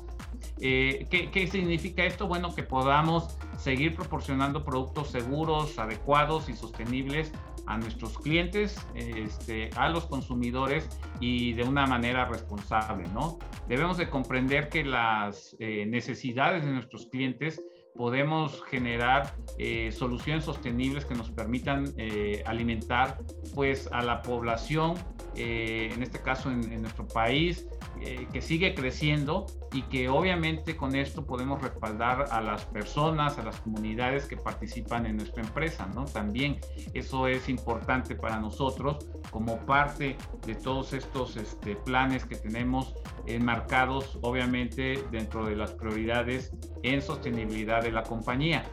¿qué, 0.58 1.30
¿Qué 1.32 1.48
significa 1.48 2.04
esto? 2.04 2.28
Bueno, 2.28 2.54
que 2.54 2.64
podamos 2.64 3.38
seguir 3.58 3.96
proporcionando 3.96 4.64
productos 4.64 5.10
seguros, 5.10 5.78
adecuados 5.80 6.50
y 6.50 6.56
sostenibles 6.56 7.32
a 7.70 7.78
nuestros 7.78 8.18
clientes, 8.18 8.76
este, 8.96 9.70
a 9.78 9.90
los 9.90 10.08
consumidores 10.08 10.90
y 11.20 11.54
de 11.54 11.64
una 11.64 11.86
manera 11.86 12.26
responsable, 12.26 13.08
¿no? 13.14 13.38
Debemos 13.68 13.98
de 13.98 14.10
comprender 14.10 14.70
que 14.70 14.84
las 14.84 15.56
eh, 15.60 15.86
necesidades 15.86 16.66
de 16.66 16.72
nuestros 16.72 17.06
clientes 17.06 17.62
podemos 17.96 18.64
generar 18.64 19.36
eh, 19.60 19.92
soluciones 19.92 20.46
sostenibles 20.46 21.06
que 21.06 21.14
nos 21.14 21.30
permitan 21.30 21.94
eh, 21.98 22.42
alimentar 22.48 23.20
pues 23.54 23.88
a 23.92 24.02
la 24.02 24.24
población, 24.24 24.96
en 25.40 26.04
este 26.04 26.20
caso 26.20 26.52
en 26.52 26.82
nuestro 26.82 27.08
país, 27.08 27.66
eh, 28.02 28.28
que 28.32 28.42
sigue 28.42 28.76
creciendo 28.76 29.46
y 29.74 29.82
que 29.84 30.08
obviamente 30.08 30.78
con 30.78 30.96
esto 30.96 31.26
podemos 31.26 31.62
respaldar 31.62 32.28
a 32.32 32.40
las 32.40 32.66
personas, 32.66 33.38
a 33.38 33.44
las 33.44 33.60
comunidades 33.60 34.26
que 34.26 34.38
participan 34.38 35.06
en 35.06 35.18
nuestra 35.18 35.44
empresa, 35.44 35.86
¿no? 35.94 36.06
También 36.06 36.60
eso 36.94 37.28
es 37.28 37.50
importante 37.50 38.16
para 38.16 38.40
nosotros 38.40 39.06
como 39.32 39.58
parte 39.66 40.16
de 40.46 40.56
todos 40.56 40.94
estos 40.94 41.36
este, 41.36 41.76
planes 41.76 42.26
que 42.26 42.36
tenemos 42.36 42.94
enmarcados 43.26 44.18
obviamente 44.22 45.04
dentro 45.12 45.46
de 45.46 45.58
las 45.58 45.72
prioridades 45.72 46.54
en 46.84 47.02
sostenibilidad 47.02 47.82
de 47.82 47.92
la 47.92 48.04
compañía. 48.04 48.64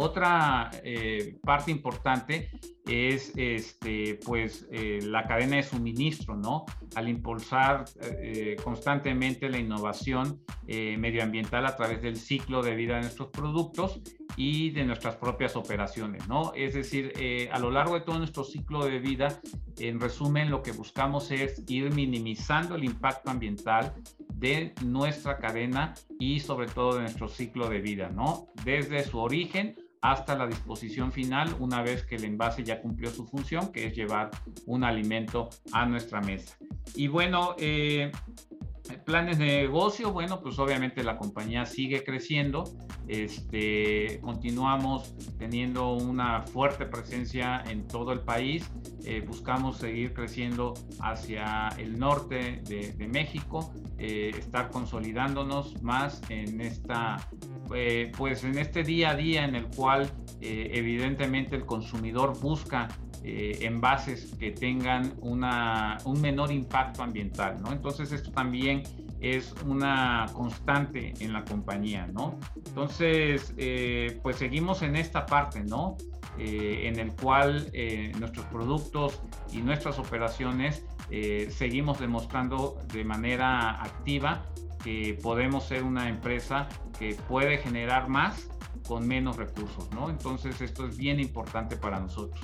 Otra 0.00 0.70
eh, 0.84 1.38
parte 1.42 1.72
importante 1.72 2.52
es 2.86 3.32
este, 3.34 4.20
pues, 4.24 4.68
eh, 4.70 5.00
la 5.02 5.26
cadena 5.26 5.56
de 5.56 5.64
suministro, 5.64 6.36
¿no? 6.36 6.66
Al 6.94 7.08
impulsar 7.08 7.84
eh, 8.00 8.54
constantemente 8.62 9.48
la 9.48 9.58
innovación 9.58 10.40
medioambiental 10.68 11.64
a 11.64 11.74
través 11.74 12.02
del 12.02 12.16
ciclo 12.16 12.62
de 12.62 12.76
vida 12.76 12.96
de 12.96 13.00
nuestros 13.00 13.30
productos 13.30 14.02
y 14.36 14.70
de 14.70 14.84
nuestras 14.84 15.16
propias 15.16 15.56
operaciones, 15.56 16.28
¿no? 16.28 16.52
Es 16.54 16.74
decir, 16.74 17.14
a 17.50 17.58
lo 17.58 17.70
largo 17.70 17.94
de 17.94 18.02
todo 18.02 18.18
nuestro 18.18 18.44
ciclo 18.44 18.84
de 18.84 18.98
vida, 18.98 19.40
en 19.78 19.98
resumen, 19.98 20.50
lo 20.50 20.62
que 20.62 20.72
buscamos 20.72 21.30
es 21.30 21.64
ir 21.68 21.90
minimizando 21.94 22.74
el 22.74 22.84
impacto 22.84 23.30
ambiental 23.30 23.94
de 24.34 24.74
nuestra 24.84 25.38
cadena 25.38 25.94
y 26.20 26.40
sobre 26.40 26.68
todo 26.68 26.96
de 26.96 27.00
nuestro 27.00 27.28
ciclo 27.28 27.70
de 27.70 27.80
vida, 27.80 28.10
¿no? 28.10 28.48
Desde 28.62 29.02
su 29.04 29.18
origen 29.18 29.74
hasta 30.02 30.36
la 30.36 30.46
disposición 30.46 31.12
final 31.12 31.54
una 31.58 31.82
vez 31.82 32.04
que 32.04 32.16
el 32.16 32.24
envase 32.24 32.62
ya 32.64 32.80
cumplió 32.80 33.10
su 33.10 33.26
función, 33.26 33.72
que 33.72 33.86
es 33.86 33.94
llevar 33.94 34.30
un 34.66 34.84
alimento 34.84 35.48
a 35.72 35.86
nuestra 35.86 36.20
mesa. 36.20 36.56
Y 36.94 37.08
bueno, 37.08 37.54
eh, 37.58 38.10
planes 38.96 39.38
de 39.38 39.46
negocio, 39.46 40.12
bueno, 40.12 40.40
pues 40.40 40.58
obviamente 40.58 41.02
la 41.02 41.16
compañía 41.16 41.66
sigue 41.66 42.04
creciendo, 42.04 42.64
este, 43.06 44.20
continuamos 44.20 45.14
teniendo 45.38 45.92
una 45.92 46.42
fuerte 46.42 46.86
presencia 46.86 47.62
en 47.68 47.86
todo 47.86 48.12
el 48.12 48.20
país, 48.20 48.70
eh, 49.04 49.22
buscamos 49.26 49.78
seguir 49.78 50.12
creciendo 50.12 50.74
hacia 51.00 51.68
el 51.78 51.98
norte 51.98 52.62
de, 52.66 53.08
México, 53.08 53.72
eh, 53.98 54.32
estar 54.38 54.70
consolidándonos 54.70 55.82
más 55.82 56.20
en 56.28 56.60
esta, 56.60 57.16
eh, 57.74 58.12
pues 58.16 58.44
en 58.44 58.58
este 58.58 58.82
día 58.82 59.10
a 59.10 59.14
día 59.16 59.44
en 59.44 59.54
el 59.54 59.66
cual 59.68 60.10
evidentemente 60.40 61.56
el 61.56 61.66
consumidor 61.66 62.38
busca 62.40 62.88
eh, 63.24 63.58
envases 63.62 64.32
que 64.38 64.52
tengan 64.52 65.12
una, 65.20 65.98
un 66.04 66.20
menor 66.20 66.52
impacto 66.52 67.02
ambiental, 67.02 67.60
¿no? 67.60 67.72
Entonces 67.72 68.12
esto 68.12 68.30
también 68.30 68.84
es 69.20 69.54
una 69.66 70.26
constante 70.32 71.14
en 71.18 71.32
la 71.32 71.44
compañía, 71.44 72.06
¿no? 72.06 72.38
Entonces, 72.54 73.52
eh, 73.56 74.20
pues 74.22 74.36
seguimos 74.36 74.82
en 74.82 74.94
esta 74.94 75.26
parte, 75.26 75.64
¿no? 75.64 75.96
Eh, 76.38 76.86
en 76.86 77.00
el 77.00 77.12
cual 77.16 77.72
nuestros 78.20 78.46
productos 78.46 79.20
y 79.52 79.58
nuestras 79.62 79.98
operaciones 79.98 80.84
seguimos 81.48 81.98
demostrando 81.98 82.78
de 82.92 83.02
manera 83.02 83.82
activa 83.82 84.44
que 84.84 85.18
podemos 85.20 85.64
ser 85.64 85.82
una 85.82 86.08
empresa 86.08 86.68
que 86.98 87.16
puede 87.28 87.58
generar 87.58 88.08
más 88.08 88.48
con 88.86 89.08
menos 89.08 89.36
recursos, 89.36 89.90
¿no? 89.90 90.08
Entonces 90.08 90.60
esto 90.60 90.86
es 90.86 90.96
bien 90.96 91.18
importante 91.18 91.76
para 91.76 91.98
nosotros 91.98 92.40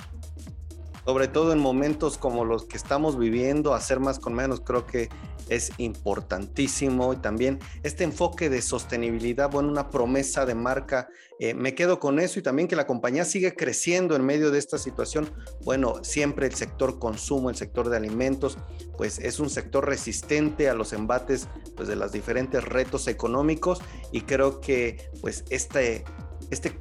sobre 1.05 1.27
todo 1.27 1.53
en 1.53 1.59
momentos 1.59 2.17
como 2.17 2.45
los 2.45 2.65
que 2.65 2.77
estamos 2.77 3.17
viviendo, 3.17 3.73
hacer 3.73 3.99
más 3.99 4.19
con 4.19 4.33
menos 4.33 4.61
creo 4.61 4.85
que 4.85 5.09
es 5.49 5.71
importantísimo. 5.77 7.13
Y 7.13 7.17
también 7.17 7.59
este 7.83 8.03
enfoque 8.03 8.49
de 8.49 8.61
sostenibilidad, 8.61 9.49
bueno, 9.51 9.69
una 9.69 9.89
promesa 9.89 10.45
de 10.45 10.55
marca, 10.55 11.07
eh, 11.39 11.53
me 11.53 11.75
quedo 11.75 11.99
con 11.99 12.19
eso. 12.19 12.39
Y 12.39 12.43
también 12.43 12.67
que 12.67 12.75
la 12.75 12.87
compañía 12.87 13.25
sigue 13.25 13.55
creciendo 13.55 14.15
en 14.15 14.25
medio 14.25 14.51
de 14.51 14.59
esta 14.59 14.77
situación. 14.77 15.29
Bueno, 15.63 16.03
siempre 16.03 16.47
el 16.47 16.55
sector 16.55 16.99
consumo, 16.99 17.49
el 17.49 17.55
sector 17.55 17.89
de 17.89 17.97
alimentos, 17.97 18.57
pues 18.97 19.19
es 19.19 19.39
un 19.39 19.49
sector 19.49 19.85
resistente 19.85 20.69
a 20.69 20.73
los 20.73 20.93
embates 20.93 21.47
pues, 21.75 21.87
de 21.87 21.95
los 21.95 22.11
diferentes 22.11 22.63
retos 22.63 23.07
económicos. 23.07 23.79
Y 24.11 24.21
creo 24.21 24.59
que 24.61 25.09
pues 25.21 25.43
este 25.49 26.03
este, 26.51 26.75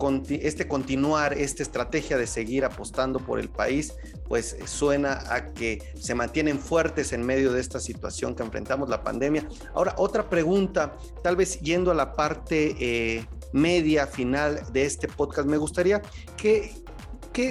este 0.47 0.69
continuar, 0.69 1.35
esta 1.35 1.63
estrategia 1.63 2.17
de 2.17 2.27
seguir 2.27 2.65
apostando 2.65 3.19
por 3.21 3.39
el 3.39 3.49
país, 3.49 3.95
pues 4.29 4.57
suena 4.67 5.23
a 5.29 5.53
que 5.53 5.83
se 5.99 6.15
mantienen 6.15 6.59
fuertes 6.59 7.13
en 7.13 7.25
medio 7.25 7.53
de 7.53 7.61
esta 7.61 7.81
situación 7.81 8.35
que 8.35 8.43
enfrentamos, 8.43 8.89
la 8.89 9.03
pandemia. 9.03 9.47
Ahora, 9.75 9.95
otra 9.99 10.29
pregunta, 10.29 10.97
tal 11.23 11.37
vez 11.37 11.61
yendo 11.61 11.91
a 11.91 11.95
la 11.95 12.13
parte 12.13 12.77
eh, 12.79 13.27
media 13.53 14.07
final 14.07 14.61
de 14.73 14.85
este 14.85 15.09
podcast, 15.09 15.49
me 15.49 15.57
gustaría 15.57 16.03
que 16.37 16.85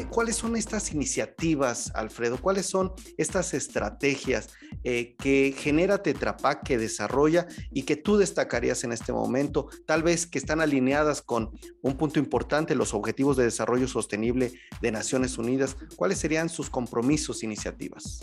¿Cuáles 0.10 0.38
son 0.38 0.56
estas 0.56 0.94
iniciativas, 0.94 1.92
Alfredo? 1.94 2.38
¿Cuáles 2.38 2.68
son 2.68 2.94
estas 3.18 3.54
estrategias 3.54 4.50
eh, 4.86 5.14
que 5.18 5.54
genera 5.58 6.02
Tetra 6.02 6.38
que 6.64 6.78
desarrolla 6.78 7.48
y 7.70 7.84
que 7.84 7.98
tú 7.98 8.16
destacarías 8.16 8.86
en 8.86 8.94
este 8.94 9.12
momento? 9.12 9.68
Tal 9.86 10.02
vez 10.02 10.26
que 10.26 10.38
están 10.38 10.62
alineadas 10.62 11.22
con 11.22 11.52
un 11.82 11.98
punto 11.98 12.18
importante, 12.20 12.76
los 12.76 12.94
Objetivos 12.94 13.36
de 13.36 13.44
Desarrollo 13.44 13.90
Sostenible 13.90 14.54
de 14.80 14.92
Naciones 14.94 15.38
Unidas. 15.38 15.76
¿Cuáles 15.98 16.18
serían 16.18 16.48
sus 16.48 16.70
compromisos, 16.70 17.44
iniciativas? 17.44 18.22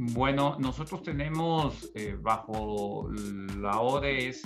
Bueno, 0.00 0.56
nosotros 0.58 1.04
tenemos 1.04 1.92
eh, 1.94 2.16
bajo 2.20 3.08
la 3.56 3.80
ODS 3.80 4.42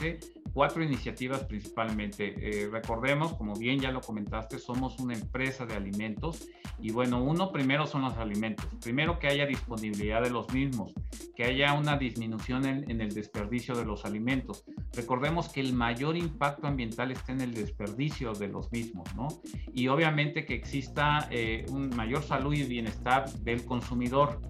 cuatro 0.53 0.83
iniciativas 0.83 1.45
principalmente. 1.45 2.35
Eh, 2.37 2.69
recordemos, 2.71 3.35
como 3.35 3.55
bien 3.55 3.81
ya 3.81 3.91
lo 3.91 4.01
comentaste, 4.01 4.59
somos 4.59 4.99
una 4.99 5.15
empresa 5.15 5.67
de 5.67 5.75
alimentos 5.75 6.49
y 6.81 6.91
bueno, 6.91 7.23
uno 7.23 7.53
primero 7.53 7.87
son 7.87 8.03
los 8.03 8.17
alimentos. 8.17 8.67
Primero 8.83 9.19
que 9.19 9.29
haya 9.29 9.47
disponibilidad 9.47 10.23
de 10.23 10.31
los 10.31 10.53
mismos, 10.53 10.93
que 11.37 11.45
haya 11.45 11.73
una 11.75 11.97
disminución 11.97 12.67
en, 12.67 13.01
el 13.01 13.15
desperdicio 13.15 13.75
de 13.75 13.85
los 13.85 14.05
alimentos. 14.05 14.65
Recordemos 14.93 15.49
que 15.49 15.61
el 15.61 15.73
mayor 15.73 16.17
impacto 16.17 16.67
ambiental 16.67 17.11
está 17.13 17.33
en 17.33 17.41
el 17.41 17.55
desperdicio 17.55 18.33
de 18.33 18.49
los 18.49 18.71
mismos, 18.73 19.15
¿no? 19.15 19.29
Y 19.73 19.89
obviamente 19.89 20.45
que 20.45 20.55
exista 20.55 21.29
eh, 21.31 21.65
un 21.71 21.91
mayor 21.91 22.23
salud 22.23 22.53
y 22.55 22.65
bienestar 22.65 23.31
del 23.31 23.65
consumidor. 23.65 24.41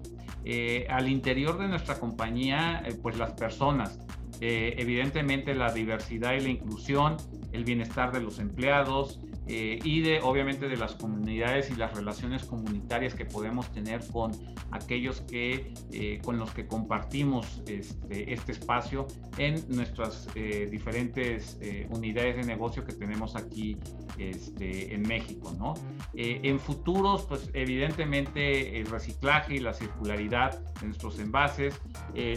Eh, 0.45 0.87
al 0.89 1.07
interior 1.07 1.57
de 1.57 1.67
nuestra 1.67 1.99
compañía, 1.99 2.83
eh, 2.85 2.95
pues 3.01 3.17
las 3.17 3.31
personas, 3.33 3.99
eh, 4.41 4.75
evidentemente 4.77 5.53
la 5.53 5.71
diversidad 5.71 6.33
y 6.33 6.41
la 6.41 6.49
inclusión, 6.49 7.17
el 7.51 7.63
bienestar 7.63 8.11
de 8.11 8.21
los 8.21 8.39
empleados, 8.39 9.19
eh, 9.47 9.79
y 9.83 10.01
de 10.01 10.21
obviamente 10.21 10.69
de 10.69 10.77
las 10.77 10.95
comunidades 10.95 11.69
y 11.69 11.75
las 11.75 11.93
relaciones 11.93 12.45
comunitarias 12.45 13.13
que 13.13 13.25
podemos 13.25 13.71
tener 13.73 14.01
con 14.11 14.31
aquellos 14.71 15.21
que 15.21 15.73
eh, 15.91 16.21
con 16.23 16.37
los 16.39 16.51
que 16.51 16.65
compartimos 16.65 17.61
este, 17.67 18.31
este 18.31 18.53
espacio 18.53 19.05
en 19.37 19.61
nuestras 19.67 20.29
eh, 20.35 20.67
diferentes 20.71 21.59
unidades 21.89 22.37
de 22.37 22.43
negocio 22.43 22.85
que 22.85 22.93
tenemos 22.93 23.35
aquí 23.35 23.77
este, 24.17 24.93
en 24.93 25.01
México, 25.01 25.53
¿no? 25.57 25.73
en 26.13 26.59
futuros, 26.59 27.23
pues 27.23 27.49
evidentemente 27.53 28.79
el 28.79 28.85
reciclaje 28.87 29.55
y 29.55 29.59
la 29.59 29.73
circularidad 29.73 30.59
de 30.79 30.87
nuestros 30.87 31.19
envases, 31.19 31.79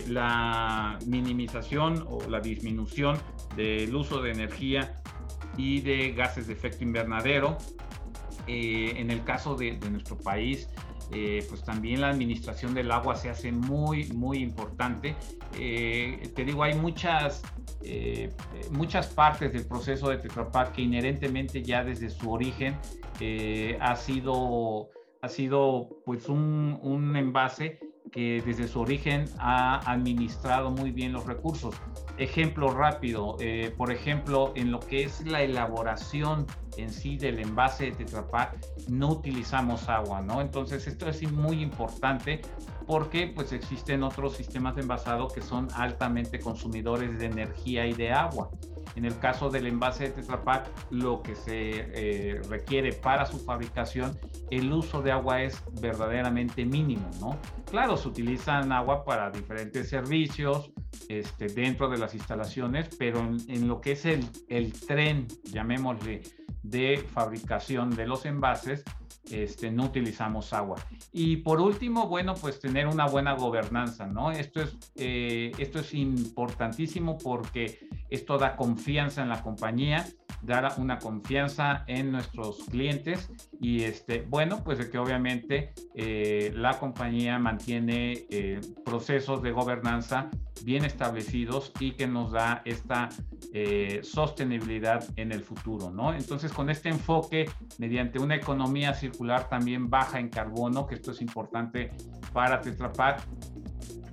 la 0.09 0.99
minimización 1.07 2.05
o 2.09 2.29
la 2.29 2.41
disminución 2.41 3.19
del 3.57 3.95
uso 3.95 4.23
de 4.23 4.33
energía 4.33 5.03
y 5.57 5.81
de 5.81 6.13
gases 6.13 6.47
de 6.47 6.53
efecto 6.53 6.85
invernadero. 6.85 7.57
Eh, 8.47 8.95
en 8.97 9.11
el 9.11 9.25
caso 9.25 9.57
de, 9.57 9.73
nuestro 9.91 10.17
país, 10.17 10.69
eh, 11.13 11.45
pues 11.49 11.65
también 11.65 12.01
la 12.01 12.11
administración 12.11 12.75
del 12.75 12.91
agua 12.93 13.17
se 13.17 13.29
hace 13.29 13.51
muy, 13.51 14.09
muy 14.13 14.39
importante. 14.39 15.17
Eh, 15.59 16.31
te 16.35 16.45
digo, 16.45 16.63
hay 16.63 16.75
muchas, 16.75 17.43
muchas 18.71 19.07
partes 19.09 19.53
del 19.53 19.67
proceso 19.67 20.11
de 20.11 20.19
Tetra 20.19 20.51
Pak 20.51 20.73
que 20.73 20.83
inherentemente 20.83 21.63
ya 21.63 21.85
desde 21.85 22.11
su 22.11 22.33
origen 22.33 22.77
ha 23.81 23.97
sido, 23.97 24.91
ha 25.23 25.29
sido 25.29 25.89
pues 26.05 26.29
un, 26.29 26.79
un 26.83 27.17
envase 27.17 27.79
que 28.13 28.43
desde 28.45 28.69
su 28.69 28.81
origen 28.81 29.27
ha 29.39 29.79
administrado 29.91 30.71
muy 30.71 30.91
bien 30.91 31.13
los 31.13 31.27
recursos. 31.27 31.75
Ejemplo 32.19 32.71
rápido, 32.71 33.37
eh, 33.41 33.75
por 33.77 33.93
ejemplo, 33.93 34.53
en 34.55 34.71
lo 34.71 34.81
que 34.81 35.05
es 35.05 35.27
la 35.27 35.43
elaboración 35.43 36.47
en 36.77 36.91
sí 36.91 37.17
del 37.17 37.39
envase 37.41 37.87
de 37.87 37.93
Tetra 37.93 38.27
Pak, 38.27 38.57
no 38.89 39.11
utilizamos 39.11 39.89
agua, 39.89 40.21
¿no? 40.21 40.41
Entonces 40.41 40.87
esto 40.87 41.09
es 41.09 41.31
muy 41.31 41.63
importante 41.63 42.41
porque 42.87 43.33
pues 43.35 43.53
existen 43.53 44.03
otros 44.03 44.37
sistemas 44.37 44.77
de 44.77 44.83
envasado 44.83 45.29
que 45.29 45.43
son 45.43 45.69
altamente 45.75 46.39
consumidores 46.39 47.19
de 47.19 47.27
energía 47.27 47.87
y 47.87 47.93
de 47.93 48.13
agua. 48.13 48.51
En 48.97 49.05
el 49.05 49.19
caso 49.19 49.50
del 49.50 49.67
envase 49.67 50.05
de 50.05 50.11
Tetra 50.11 50.43
Pak, 50.43 50.69
lo 50.91 51.23
que 51.23 51.35
se 51.35 51.71
eh, 51.93 52.41
requiere 52.49 52.95
para 52.95 53.26
su 53.26 53.38
fabricación, 53.38 54.19
el 54.50 54.73
uso 54.73 55.03
de 55.03 55.12
agua 55.12 55.43
es 55.43 55.62
verdaderamente 55.81 56.65
mínimo, 56.65 57.09
¿no? 57.21 57.38
Claro, 57.71 57.97
se 57.97 58.09
utilizan 58.09 58.73
agua 58.73 59.05
para 59.05 59.31
diferentes 59.31 59.91
servicios 59.91 60.71
este, 61.09 61.47
dentro 61.49 61.88
de 61.91 61.99
las 61.99 62.15
instalaciones, 62.15 62.88
pero 62.99 63.21
en, 63.21 63.69
lo 63.69 63.81
que 63.83 63.93
es 63.93 64.07
el, 64.07 64.26
el 64.49 64.73
tren, 64.73 65.29
llamémosle, 65.45 66.23
de 66.70 67.04
fabricación 67.12 67.90
de 67.90 68.06
los 68.06 68.26
envases, 68.26 68.85
este, 69.30 69.70
no 69.70 69.85
utilizamos 69.85 70.52
agua. 70.52 70.76
Y 71.12 71.38
por 71.38 71.61
último, 71.61 72.08
bueno, 72.08 72.35
pues 72.35 72.61
tener 72.61 72.87
una 72.87 73.06
buena 73.06 73.35
gobernanza, 73.35 74.06
¿no? 74.06 74.30
Esto 74.30 74.62
es, 74.62 74.76
eh, 74.94 75.52
esto 75.58 75.80
es 75.80 75.94
importantísimo 75.94 77.18
porque 77.18 77.88
esto 78.08 78.38
da 78.38 78.56
confianza 78.56 79.23
en 79.23 79.28
la 79.28 79.42
compañía, 79.42 80.06
da 80.42 80.75
una 80.78 80.99
confianza 80.99 81.85
en 81.88 82.12
nuestros 82.12 82.58
clientes 82.70 83.30
y 83.61 83.82
este, 83.82 84.23
bueno, 84.23 84.62
pues 84.62 84.78
de 84.78 84.90
que 84.90 84.99
obviamente 84.99 85.73
eh, 85.94 86.52
la 86.54 86.78
compañía 86.78 87.38
mantiene 87.38 88.26
eh, 88.30 88.61
procesos 88.85 89.42
de 89.42 89.50
gobernanza 89.50 90.30
bien 90.65 90.85
establecidos 90.85 91.73
y 91.81 91.93
que 91.93 92.07
nos 92.07 92.33
da 92.33 92.63
esta 92.65 93.09
eh, 93.53 94.01
sostenibilidad 94.03 95.05
en 95.17 95.33
el 95.33 95.43
futuro, 95.43 95.91
¿no? 95.91 96.15
Entonces, 96.15 96.53
con 96.53 96.71
este 96.71 96.89
enfoque, 96.89 97.49
mediante 97.79 98.19
una 98.19 98.35
economía 98.37 98.95
circular 98.95 99.49
también 99.49 99.91
baja 99.91 100.19
en 100.19 100.29
carbono, 100.29 100.87
que 100.87 100.97
esto 100.97 101.13
es 101.13 101.21
importante 101.21 101.91
para 102.33 102.61
Tetra 102.61 102.93
Pak, 102.93 103.23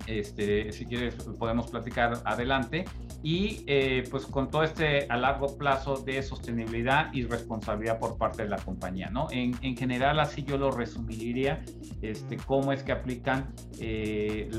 este, 0.08 0.72
si 0.72 0.86
quieres 0.86 1.16
podemos 1.40 1.72
platicar 1.72 2.22
adelante, 2.26 2.86
y 3.24 3.64
eh, 3.68 4.04
pues 4.12 4.26
con 4.26 4.52
todo 4.52 4.64
este 4.64 5.08
a 5.10 5.16
largo 5.16 5.58
plazo 5.58 5.96
de 5.96 6.22
sostenibilidad 6.22 7.12
y 7.14 7.24
responsabilidad 7.24 7.98
por 7.98 8.18
parte 8.18 8.44
de 8.44 8.50
la 8.50 8.58
compañía, 8.58 9.10
¿no? 9.10 9.28
En, 9.32 9.56
en 9.62 9.78
general 9.78 10.20
así 10.20 10.44
yo 10.44 10.58
lo 10.58 10.72
resumiría, 10.72 11.64
este, 12.02 12.36
cómo 12.36 12.74
es 12.74 12.84
que 12.84 12.92
aplican 12.92 13.54
eh, 13.80 14.50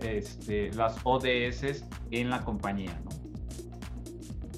este, 0.00 0.72
las 0.72 0.96
ODS 1.04 1.84
en 2.10 2.30
la 2.30 2.42
compañía, 2.42 2.98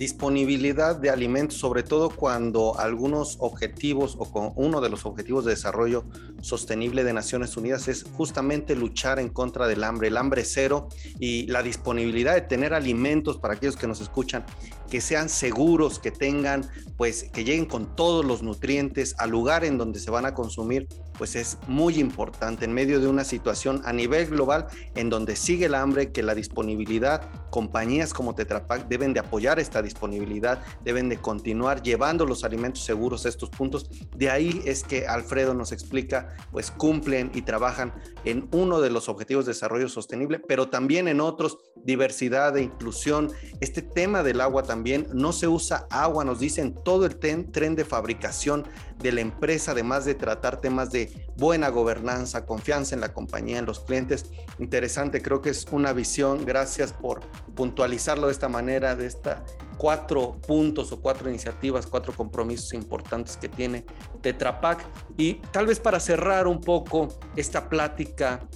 disponibilidad 0.02 0.96
de 0.96 1.11
alimentos, 1.11 1.59
sobre 1.59 1.83
todo 1.83 2.11
cuando 2.11 2.78
algunos 2.78 3.37
objetivos 3.40 4.16
o 4.18 4.31
con 4.31 4.52
uno 4.57 4.81
de 4.81 4.88
los 4.88 5.07
objetivos 5.07 5.44
de 5.44 5.50
desarrollo 5.50 6.05
sostenible 6.42 7.05
de 7.05 7.12
Naciones 7.12 7.57
Unidas 7.57 7.88
es 7.88 8.05
justamente 8.05 8.76
luchar 8.76 9.18
en 9.18 9.31
contra 9.31 9.66
del 9.66 9.85
hambre, 9.85 10.09
el 10.09 10.16
hambre 10.16 10.44
cero 10.44 10.88
y 11.18 11.46
la 11.46 11.62
disponibilidad 11.62 12.35
de 12.35 12.42
tener 12.42 12.74
alimentos 12.74 13.38
para 13.38 13.55
aquellos 13.55 13.76
que 13.76 13.87
nos 13.87 14.00
escuchan 14.00 14.44
que 14.92 15.00
sean 15.00 15.31
seguros, 15.31 15.98
que 15.98 16.11
tengan, 16.11 16.68
pues, 16.98 17.31
que 17.33 17.44
lleguen 17.44 17.64
con 17.64 17.96
todos 17.96 18.26
los 18.26 18.42
nutrientes 18.42 19.14
al 19.16 19.31
lugar 19.31 19.64
en 19.64 19.78
donde 19.78 19.98
se 19.98 20.11
van 20.11 20.26
a 20.26 20.35
consumir, 20.35 20.87
pues 21.16 21.35
es 21.35 21.57
muy 21.66 21.98
importante 21.98 22.66
en 22.66 22.74
medio 22.74 23.00
de 23.00 23.07
una 23.07 23.24
situación 23.24 23.81
a 23.87 23.94
nivel 23.94 24.26
global 24.26 24.66
en 24.94 25.09
donde 25.09 25.35
sigue 25.35 25.64
el 25.64 25.74
hambre, 25.74 26.12
que 26.12 26.22
la 26.22 26.35
disponibilidad, 26.35 27.22
compañías 27.48 28.12
como 28.12 28.35
Tetra 28.35 28.66
Pak 28.66 28.87
deben 28.88 29.14
de 29.14 29.20
apoyar 29.20 29.59
esta 29.59 29.81
disponibilidad, 29.81 30.62
deben 30.85 31.09
de 31.09 31.16
continuar 31.16 31.83
llevando 31.83 32.26
los 32.26 32.44
alimentos 32.44 32.85
seguros 32.85 33.24
a 33.24 33.31
estos 33.31 33.48
puntos. 33.48 33.88
De 34.14 34.28
ahí 34.28 34.61
es 34.66 34.85
que 34.85 35.07
Alfredo 35.07 35.55
nos 35.55 35.72
explica, 35.72 36.32
pues 36.51 36.71
cumplen 36.71 37.31
y 37.35 37.42
trabajan 37.42 37.92
en 38.25 38.49
uno 38.53 38.81
de 38.81 38.90
los 38.90 39.09
objetivos 39.09 39.47
de 39.47 39.53
desarrollo 39.53 39.88
sostenible, 39.88 40.38
pero 40.38 40.68
también 40.68 41.09
en 41.09 41.21
otros, 41.21 41.59
diversidad 41.85 42.57
e 42.57 42.62
inclusión. 42.62 43.31
Este 43.61 43.83
tema 43.83 44.23
del 44.23 44.40
agua 44.40 44.62
también 44.62 45.07
no 45.12 45.33
se 45.33 45.49
usa 45.49 45.87
agua, 45.90 46.25
nos 46.25 46.38
dicen 46.38 46.75
todo 46.75 47.07
el 47.07 47.18
tren 47.18 47.75
de 47.75 47.85
fabricación 47.85 48.66
de 48.99 49.12
la 49.12 49.21
empresa, 49.21 49.73
además 49.73 50.05
de 50.05 50.14
tratar 50.14 50.61
temas 50.61 50.90
de 50.90 51.29
buena 51.37 51.68
gobernanza, 51.68 52.47
confianza 52.47 52.95
en 52.95 53.01
la 53.01 53.12
compañía, 53.12 53.59
en 53.59 53.66
los 53.66 53.81
clientes. 53.81 54.27
Interesante, 54.59 55.23
creo 55.23 55.42
que 55.42 55.51
es 55.51 55.66
una 55.71 55.92
visión. 55.92 56.45
Gracias 56.45 56.92
por 56.92 57.21
puntualizarlo 57.55 58.27
de 58.27 58.33
esta 58.33 58.49
manera, 58.49 58.95
de 58.97 59.07
esta 59.07 59.45
cuatro 59.83 60.38
puntos 60.47 60.92
o 60.92 61.01
cuatro 61.01 61.29
iniciativas, 61.29 61.88
cuatro 61.88 62.12
compromisos 62.12 62.73
importantes 62.73 63.37
que 63.37 63.49
tiene 63.49 63.85
Tetra 64.21 64.61
Pak. 64.61 64.87
Y 65.16 65.35
tal 65.51 65.66
vez 65.66 65.81
para 65.81 65.99
cerrar 65.99 66.47
un 66.47 66.61
poco 66.61 67.09
esta 67.35 67.68
plática 67.68 68.47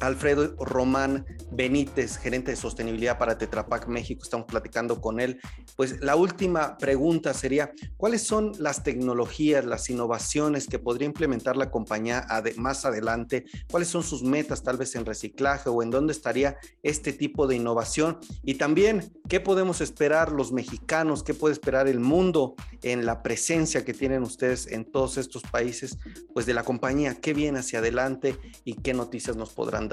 Alfredo 0.00 0.54
Román 0.64 1.26
Benítez, 1.50 2.18
gerente 2.18 2.50
de 2.50 2.56
sostenibilidad 2.56 3.18
para 3.18 3.38
Tetrapac 3.38 3.88
México, 3.88 4.22
estamos 4.22 4.46
platicando 4.46 5.00
con 5.00 5.20
él. 5.20 5.40
Pues 5.76 6.00
la 6.00 6.16
última 6.16 6.76
pregunta 6.78 7.34
sería, 7.34 7.72
¿cuáles 7.96 8.22
son 8.22 8.52
las 8.58 8.82
tecnologías, 8.82 9.64
las 9.64 9.88
innovaciones 9.90 10.66
que 10.66 10.78
podría 10.78 11.06
implementar 11.06 11.56
la 11.56 11.70
compañía 11.70 12.26
más 12.56 12.84
adelante? 12.84 13.44
¿Cuáles 13.70 13.88
son 13.88 14.02
sus 14.02 14.22
metas 14.22 14.62
tal 14.62 14.76
vez 14.76 14.94
en 14.94 15.06
reciclaje 15.06 15.68
o 15.68 15.82
en 15.82 15.90
dónde 15.90 16.12
estaría 16.12 16.56
este 16.82 17.12
tipo 17.12 17.46
de 17.46 17.56
innovación? 17.56 18.18
Y 18.42 18.54
también, 18.54 19.12
¿qué 19.28 19.40
podemos 19.40 19.80
esperar 19.80 20.32
los 20.32 20.52
mexicanos? 20.52 21.22
¿Qué 21.22 21.34
puede 21.34 21.54
esperar 21.54 21.88
el 21.88 22.00
mundo 22.00 22.54
en 22.82 23.06
la 23.06 23.22
presencia 23.22 23.84
que 23.84 23.94
tienen 23.94 24.22
ustedes 24.22 24.66
en 24.66 24.84
todos 24.84 25.16
estos 25.16 25.42
países? 25.42 25.98
Pues 26.34 26.46
de 26.46 26.54
la 26.54 26.62
compañía, 26.62 27.14
¿qué 27.14 27.34
viene 27.34 27.60
hacia 27.60 27.80
adelante 27.80 28.36
y 28.64 28.74
qué 28.74 28.94
noticias 28.94 29.36
nos 29.36 29.52
podrán 29.52 29.87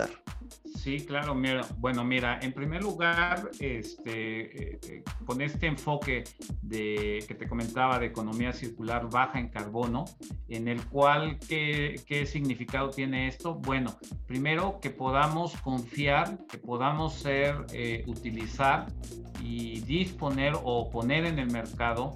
Sí, 0.85 1.03
claro, 1.03 1.35
bueno, 1.77 2.03
mira, 2.03 2.37
en 2.43 2.53
primer 2.53 2.83
lugar, 2.83 3.49
este, 3.59 4.73
eh, 4.73 4.79
eh, 4.87 5.03
con 5.25 5.41
este 5.41 5.65
enfoque 5.65 6.25
de, 6.61 7.25
que 7.27 7.33
te 7.33 7.47
comentaba 7.47 7.97
de 7.97 8.05
economía 8.05 8.53
circular 8.53 9.09
baja 9.09 9.39
en 9.39 9.49
carbono, 9.49 10.05
en 10.47 10.67
el 10.67 10.85
cual, 10.85 11.39
¿qué, 11.39 11.99
qué 12.05 12.27
significado 12.27 12.91
tiene 12.91 13.27
esto? 13.27 13.55
Bueno, 13.55 13.95
primero 14.27 14.79
que 14.79 14.91
podamos 14.91 15.57
confiar, 15.61 16.37
que 16.45 16.59
podamos 16.59 17.15
ser, 17.15 17.65
eh, 17.73 18.03
utilizar 18.05 18.85
y 19.41 19.79
disponer 19.81 20.53
o 20.63 20.91
poner 20.91 21.25
en 21.25 21.39
el 21.39 21.51
mercado 21.51 22.15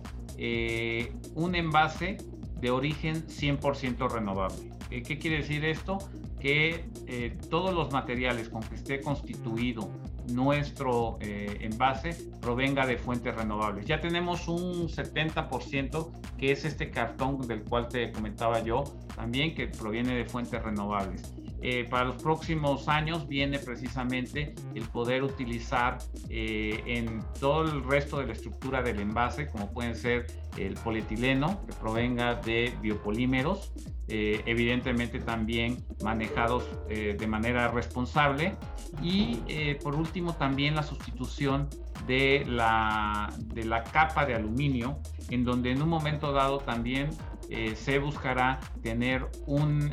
un 1.33 1.55
envase 1.55 2.17
de 2.61 2.69
origen 2.69 3.25
100% 3.27 4.09
renovable. 4.09 4.69
¿Qué 4.89 5.17
quiere 5.17 5.37
decir 5.37 5.65
esto? 5.65 5.97
Que 6.39 6.85
eh, 7.07 7.37
todos 7.49 7.73
los 7.73 7.91
materiales 7.91 8.49
con 8.49 8.61
que 8.63 8.75
esté 8.75 9.01
constituido 9.01 9.89
nuestro 10.31 11.17
eh, 11.21 11.57
envase 11.61 12.15
provenga 12.39 12.85
de 12.85 12.97
fuentes 12.97 13.35
renovables. 13.35 13.85
Ya 13.85 13.99
tenemos 13.99 14.47
un 14.47 14.87
70% 14.87 16.11
que 16.37 16.51
es 16.51 16.65
este 16.65 16.89
cartón 16.89 17.47
del 17.47 17.63
cual 17.63 17.87
te 17.89 18.11
comentaba 18.11 18.63
yo, 18.63 18.83
también 19.15 19.53
que 19.55 19.67
proviene 19.67 20.15
de 20.15 20.25
fuentes 20.25 20.61
renovables. 20.61 21.33
Eh, 21.61 21.85
para 21.89 22.05
los 22.05 22.21
próximos 22.21 22.87
años 22.87 23.27
viene 23.27 23.59
precisamente 23.59 24.55
el 24.75 24.83
poder 24.83 25.23
utilizar 25.23 25.97
eh, 26.29 26.81
en 26.85 27.21
todo 27.39 27.63
el 27.63 27.83
resto 27.83 28.19
de 28.19 28.27
la 28.27 28.33
estructura 28.33 28.81
del 28.81 28.99
envase, 28.99 29.47
como 29.47 29.71
pueden 29.71 29.95
ser 29.95 30.27
el 30.57 30.75
polietileno 30.75 31.65
que 31.65 31.73
provenga 31.73 32.35
de 32.35 32.73
biopolímeros, 32.81 33.73
eh, 34.07 34.41
evidentemente 34.45 35.19
también 35.19 35.83
manejados 36.01 36.63
de 36.87 37.27
manera 37.27 37.67
responsable. 37.69 38.55
Y 39.03 39.35
por 39.83 39.95
último 39.95 40.33
también 40.33 40.75
la 40.75 40.83
sustitución 40.83 41.69
de 42.05 42.43
la, 42.47 43.29
de 43.37 43.65
la 43.65 43.83
capa 43.83 44.25
de 44.25 44.35
aluminio, 44.35 44.99
en 45.29 45.43
donde 45.43 45.71
en 45.71 45.81
un 45.81 45.89
momento 45.89 46.31
dado 46.31 46.59
también 46.59 47.09
eh, 47.51 47.75
se 47.75 47.97
buscará 47.97 48.59
tener 48.83 49.27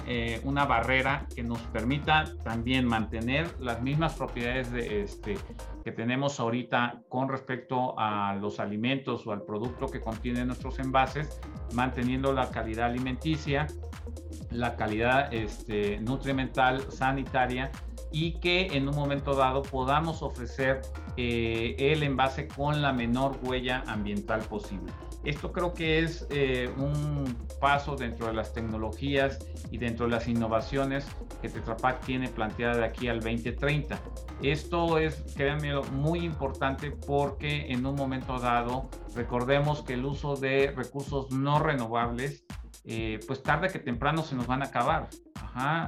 eh, 0.06 0.40
una 0.44 0.66
barrera 0.66 1.26
que 1.34 1.42
nos 1.42 1.58
permita 1.60 2.24
también 2.44 2.86
mantener 2.86 3.48
las 3.60 3.80
mismas 3.80 4.12
propiedades 4.12 4.70
de 4.70 5.02
este, 5.02 5.38
que 5.82 5.90
tenemos 5.90 6.38
ahorita 6.38 7.00
con 7.08 7.30
respecto 7.30 7.98
a 7.98 8.34
los 8.34 8.60
alimentos 8.60 9.26
o 9.26 9.32
al 9.32 9.40
producto 9.42 9.86
que 9.86 10.00
contienen 10.00 10.48
nuestros 10.48 10.78
envases, 10.80 11.40
manteniendo 11.72 12.34
la 12.34 12.50
calidad 12.50 12.90
alimenticia, 12.90 13.66
la 14.50 14.76
calidad 14.76 15.32
este, 15.32 15.98
nutrimental, 16.00 16.82
sanitaria 16.92 17.70
y 18.12 18.32
que 18.40 18.68
en 18.76 18.88
un 18.88 18.94
momento 18.94 19.34
dado 19.34 19.62
podamos 19.62 20.22
ofrecer 20.22 20.82
eh, 21.16 21.76
el 21.78 22.02
envase 22.02 22.48
con 22.48 22.82
la 22.82 22.92
menor 22.92 23.38
huella 23.42 23.82
ambiental 23.86 24.40
posible. 24.42 24.92
Esto 25.24 25.50
creo 25.50 25.74
que 25.74 25.98
es 25.98 26.24
eh, 26.30 26.70
un 26.76 27.36
paso 27.60 27.96
dentro 27.96 28.28
de 28.28 28.32
las 28.32 28.52
tecnologías 28.52 29.38
y 29.72 29.78
dentro 29.78 30.06
de 30.06 30.12
las 30.12 30.28
innovaciones 30.28 31.04
que 31.42 31.48
Tetra 31.48 31.76
Pak 31.76 32.04
tiene 32.04 32.28
planteada 32.28 32.76
de 32.76 32.84
aquí 32.84 33.08
al 33.08 33.18
2030. 33.18 33.98
Esto 34.42 34.98
es, 34.98 35.24
créanme, 35.36 35.80
muy 35.92 36.20
importante 36.20 36.92
porque 36.92 37.72
en 37.72 37.84
un 37.86 37.96
momento 37.96 38.38
dado, 38.38 38.88
recordemos 39.16 39.82
que 39.82 39.94
el 39.94 40.04
uso 40.04 40.36
de 40.36 40.72
recursos 40.76 41.32
no 41.32 41.58
renovables, 41.58 42.44
eh, 42.86 43.18
pues 43.26 43.42
tarde 43.42 43.68
que 43.68 43.80
temprano 43.80 44.22
se 44.22 44.36
nos 44.36 44.46
van 44.46 44.62
a 44.62 44.66
acabar. 44.66 45.08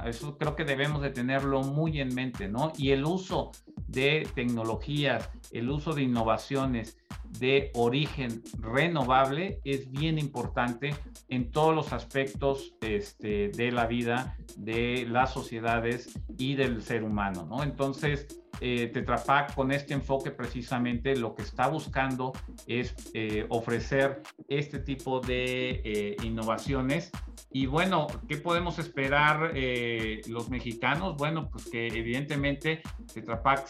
Eso 0.05 0.37
creo 0.37 0.55
que 0.55 0.65
debemos 0.65 1.01
de 1.01 1.11
tenerlo 1.11 1.61
muy 1.61 2.01
en 2.01 2.13
mente, 2.13 2.47
¿no? 2.47 2.73
Y 2.77 2.89
el 2.89 3.05
uso 3.05 3.51
de 3.87 4.27
tecnologías, 4.33 5.29
el 5.51 5.69
uso 5.69 5.93
de 5.93 6.03
innovaciones 6.03 6.97
de 7.39 7.71
origen 7.75 8.41
renovable 8.59 9.59
es 9.63 9.91
bien 9.91 10.17
importante 10.17 10.95
en 11.29 11.51
todos 11.51 11.75
los 11.75 11.93
aspectos 11.93 12.75
este, 12.81 13.49
de 13.49 13.71
la 13.71 13.85
vida, 13.85 14.35
de 14.57 15.05
las 15.07 15.31
sociedades 15.33 16.19
y 16.37 16.55
del 16.55 16.81
ser 16.81 17.03
humano, 17.03 17.45
¿no? 17.47 17.61
Entonces, 17.61 18.41
eh, 18.61 18.87
Tetra 18.87 19.17
Pak 19.17 19.53
con 19.55 19.71
este 19.71 19.93
enfoque 19.93 20.31
precisamente 20.31 21.15
lo 21.15 21.35
que 21.35 21.43
está 21.43 21.67
buscando 21.67 22.33
es 22.67 22.95
eh, 23.13 23.45
ofrecer 23.49 24.21
este 24.47 24.79
tipo 24.79 25.19
de 25.19 25.81
eh, 25.83 26.15
innovaciones 26.23 27.11
y 27.51 27.65
bueno, 27.65 28.07
¿qué 28.27 28.37
podemos 28.37 28.77
esperar 28.77 29.53
eh, 29.55 30.21
los 30.27 30.49
mexicanos? 30.49 31.17
Bueno, 31.17 31.49
pues 31.49 31.65
que 31.65 31.87
evidentemente 31.87 32.83
Tetra 33.11 33.41
Pak 33.41 33.65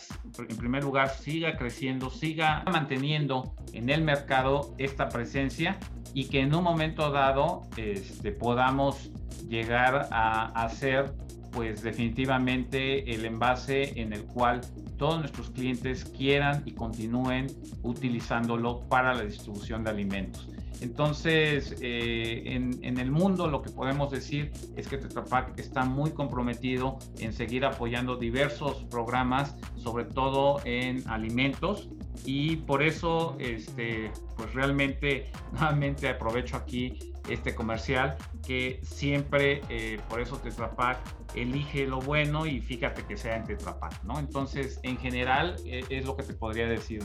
en 0.49 0.57
primer 0.57 0.83
lugar 0.83 1.09
siga 1.09 1.55
creciendo, 1.55 2.09
siga 2.09 2.63
manteniendo 2.69 3.55
en 3.71 3.89
el 3.89 4.03
mercado 4.03 4.75
esta 4.77 5.07
presencia 5.07 5.77
y 6.13 6.25
que 6.25 6.41
en 6.41 6.53
un 6.53 6.63
momento 6.63 7.09
dado 7.09 7.61
este, 7.77 8.33
podamos 8.33 9.11
llegar 9.47 10.09
a, 10.11 10.69
ser 10.69 11.13
pues 11.51 11.81
definitivamente 11.81 13.15
el 13.15 13.25
envase 13.25 13.99
en 13.99 14.11
el 14.13 14.25
cual 14.25 14.61
todos 14.99 15.17
nuestros 15.17 15.49
clientes 15.49 16.05
quieran 16.05 16.61
y 16.65 16.73
continúen 16.73 17.47
utilizándolo 17.81 18.81
para 18.81 19.15
la 19.15 19.23
distribución 19.23 19.83
de 19.83 19.89
alimentos. 19.89 20.47
Entonces, 20.81 21.75
eh, 21.81 22.43
en, 22.45 22.97
el 22.97 23.11
mundo 23.11 23.47
lo 23.47 23.61
que 23.61 23.69
podemos 23.69 24.11
decir 24.11 24.51
es 24.75 24.87
que 24.87 24.97
Tetra 24.97 25.25
Pak 25.25 25.57
está 25.59 25.83
muy 25.83 26.11
comprometido 26.11 26.99
en 27.19 27.33
seguir 27.33 27.65
apoyando 27.65 28.15
diversos 28.15 28.85
programas, 28.89 29.57
sobre 29.75 30.05
todo 30.05 30.61
en 30.65 31.03
alimentos, 31.09 31.89
y 32.25 32.57
por 32.57 32.83
eso, 32.83 33.35
este, 33.39 34.11
pues 34.37 34.53
realmente, 34.53 35.31
nuevamente 35.51 36.07
aprovecho 36.07 36.55
aquí 36.55 37.08
este 37.29 37.55
comercial 37.55 38.17
que 38.45 38.81
siempre, 38.83 39.61
eh, 39.69 39.99
por 40.09 40.21
eso 40.21 40.37
Tetra 40.37 40.75
Pak 40.75 40.99
elige 41.35 41.85
lo 41.85 41.99
bueno 41.99 42.45
y 42.45 42.59
fíjate 42.59 43.03
que 43.03 43.17
sea 43.17 43.35
en 43.35 43.43
Tetra 43.43 43.79
Pak, 43.79 44.03
¿no? 44.03 44.19
Entonces, 44.19 44.79
en 44.83 44.97
general, 44.97 45.55
eh, 45.65 45.83
es 45.89 46.05
lo 46.05 46.15
que 46.15 46.23
te 46.23 46.33
podría 46.33 46.67
decir. 46.67 47.01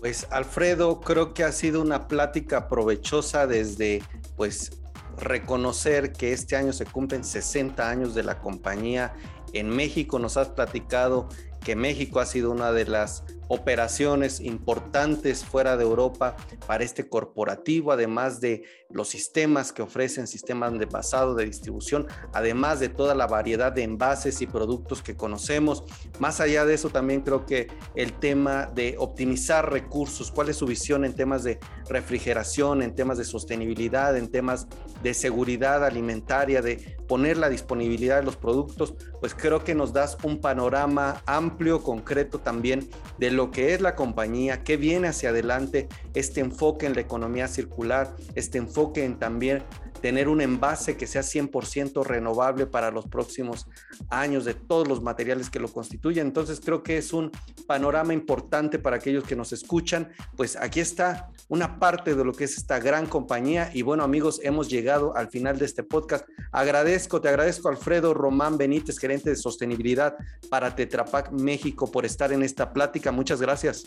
Pues, 0.00 0.26
Alfredo, 0.30 1.00
creo 1.00 1.34
que 1.34 1.44
ha 1.44 1.52
sido 1.52 1.82
una 1.82 2.08
plática 2.08 2.68
provechosa 2.68 3.46
desde, 3.46 4.02
pues, 4.36 4.80
reconocer 5.18 6.12
que 6.12 6.32
este 6.32 6.56
año 6.56 6.72
se 6.72 6.84
cumplen 6.84 7.24
60 7.24 7.88
años 7.88 8.14
de 8.14 8.22
la 8.22 8.38
compañía 8.38 9.14
en 9.52 9.70
México. 9.70 10.18
Nos 10.18 10.36
has 10.36 10.48
platicado 10.48 11.28
que 11.64 11.74
México 11.74 12.20
ha 12.20 12.26
sido 12.26 12.50
una 12.50 12.72
de 12.72 12.84
las 12.84 13.24
operaciones 13.48 14.40
importantes 14.40 15.44
fuera 15.44 15.76
de 15.76 15.84
Europa 15.84 16.36
para 16.66 16.84
este 16.84 17.08
corporativo, 17.08 17.92
además 17.92 18.40
de 18.40 18.64
los 18.90 19.08
sistemas 19.08 19.72
que 19.72 19.82
ofrecen, 19.82 20.26
sistemas 20.26 20.78
de 20.78 20.86
pasado, 20.86 21.34
de 21.34 21.44
distribución, 21.44 22.06
además 22.32 22.80
de 22.80 22.88
toda 22.88 23.14
la 23.14 23.26
variedad 23.26 23.72
de 23.72 23.82
envases 23.82 24.40
y 24.40 24.46
productos 24.46 25.02
que 25.02 25.16
conocemos. 25.16 25.84
Más 26.18 26.40
allá 26.40 26.64
de 26.64 26.74
eso, 26.74 26.90
también 26.90 27.22
creo 27.22 27.46
que 27.46 27.68
el 27.94 28.12
tema 28.14 28.66
de 28.66 28.96
optimizar 28.98 29.70
recursos, 29.70 30.30
cuál 30.30 30.48
es 30.48 30.56
su 30.56 30.66
visión 30.66 31.04
en 31.04 31.14
temas 31.14 31.44
de 31.44 31.58
refrigeración, 31.88 32.82
en 32.82 32.94
temas 32.94 33.18
de 33.18 33.24
sostenibilidad, 33.24 34.16
en 34.16 34.30
temas 34.30 34.66
de 35.02 35.14
seguridad 35.14 35.84
alimentaria, 35.84 36.62
de 36.62 36.96
poner 37.06 37.36
la 37.36 37.48
disponibilidad 37.48 38.16
de 38.16 38.24
los 38.24 38.36
productos, 38.36 38.94
pues 39.20 39.34
creo 39.34 39.62
que 39.62 39.74
nos 39.74 39.92
das 39.92 40.16
un 40.22 40.40
panorama 40.40 41.22
amplio, 41.26 41.82
concreto 41.82 42.38
también 42.38 42.88
de 43.18 43.30
lo 43.36 43.50
que 43.50 43.74
es 43.74 43.80
la 43.80 43.94
compañía, 43.94 44.64
qué 44.64 44.76
viene 44.76 45.08
hacia 45.08 45.28
adelante, 45.28 45.88
este 46.14 46.40
enfoque 46.40 46.86
en 46.86 46.94
la 46.94 47.02
economía 47.02 47.46
circular, 47.46 48.16
este 48.34 48.58
enfoque 48.58 49.04
en 49.04 49.18
también 49.18 49.62
tener 50.00 50.28
un 50.28 50.40
envase 50.40 50.96
que 50.96 51.06
sea 51.06 51.22
100% 51.22 52.04
renovable 52.04 52.66
para 52.66 52.90
los 52.90 53.06
próximos 53.06 53.66
años 54.08 54.44
de 54.44 54.54
todos 54.54 54.86
los 54.86 55.02
materiales 55.02 55.50
que 55.50 55.60
lo 55.60 55.68
constituyen. 55.68 56.26
Entonces 56.26 56.60
creo 56.64 56.82
que 56.82 56.98
es 56.98 57.12
un 57.12 57.30
panorama 57.66 58.14
importante 58.14 58.78
para 58.78 58.96
aquellos 58.96 59.24
que 59.24 59.36
nos 59.36 59.52
escuchan. 59.52 60.12
Pues 60.36 60.56
aquí 60.56 60.80
está 60.80 61.30
una 61.48 61.78
parte 61.78 62.14
de 62.14 62.24
lo 62.24 62.32
que 62.32 62.44
es 62.44 62.56
esta 62.56 62.78
gran 62.78 63.06
compañía. 63.06 63.70
Y 63.72 63.82
bueno 63.82 64.04
amigos, 64.04 64.40
hemos 64.42 64.68
llegado 64.68 65.16
al 65.16 65.28
final 65.28 65.58
de 65.58 65.64
este 65.66 65.82
podcast. 65.82 66.26
Agradezco, 66.52 67.20
te 67.20 67.28
agradezco 67.28 67.68
Alfredo 67.68 68.14
Román 68.14 68.58
Benítez, 68.58 68.98
gerente 68.98 69.30
de 69.30 69.36
sostenibilidad 69.36 70.16
para 70.50 70.74
Tetrapac 70.74 71.32
México 71.32 71.90
por 71.90 72.04
estar 72.04 72.32
en 72.32 72.42
esta 72.42 72.72
plática. 72.72 73.12
Muchas 73.12 73.40
gracias. 73.40 73.84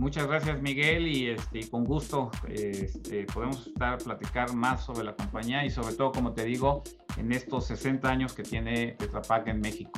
Muchas 0.00 0.26
gracias 0.26 0.62
Miguel 0.62 1.06
y 1.06 1.28
este, 1.28 1.68
con 1.68 1.84
gusto 1.84 2.30
este, 2.48 3.26
podemos 3.26 3.66
estar 3.66 3.98
platicar 3.98 4.54
más 4.54 4.82
sobre 4.82 5.04
la 5.04 5.14
compañía 5.14 5.62
y 5.66 5.68
sobre 5.68 5.94
todo, 5.94 6.10
como 6.10 6.32
te 6.32 6.42
digo, 6.46 6.82
en 7.18 7.30
estos 7.32 7.66
60 7.66 8.08
años 8.08 8.32
que 8.32 8.42
tiene 8.42 8.92
Tetra 8.92 9.20
Pak 9.20 9.48
en 9.48 9.60
México. 9.60 9.90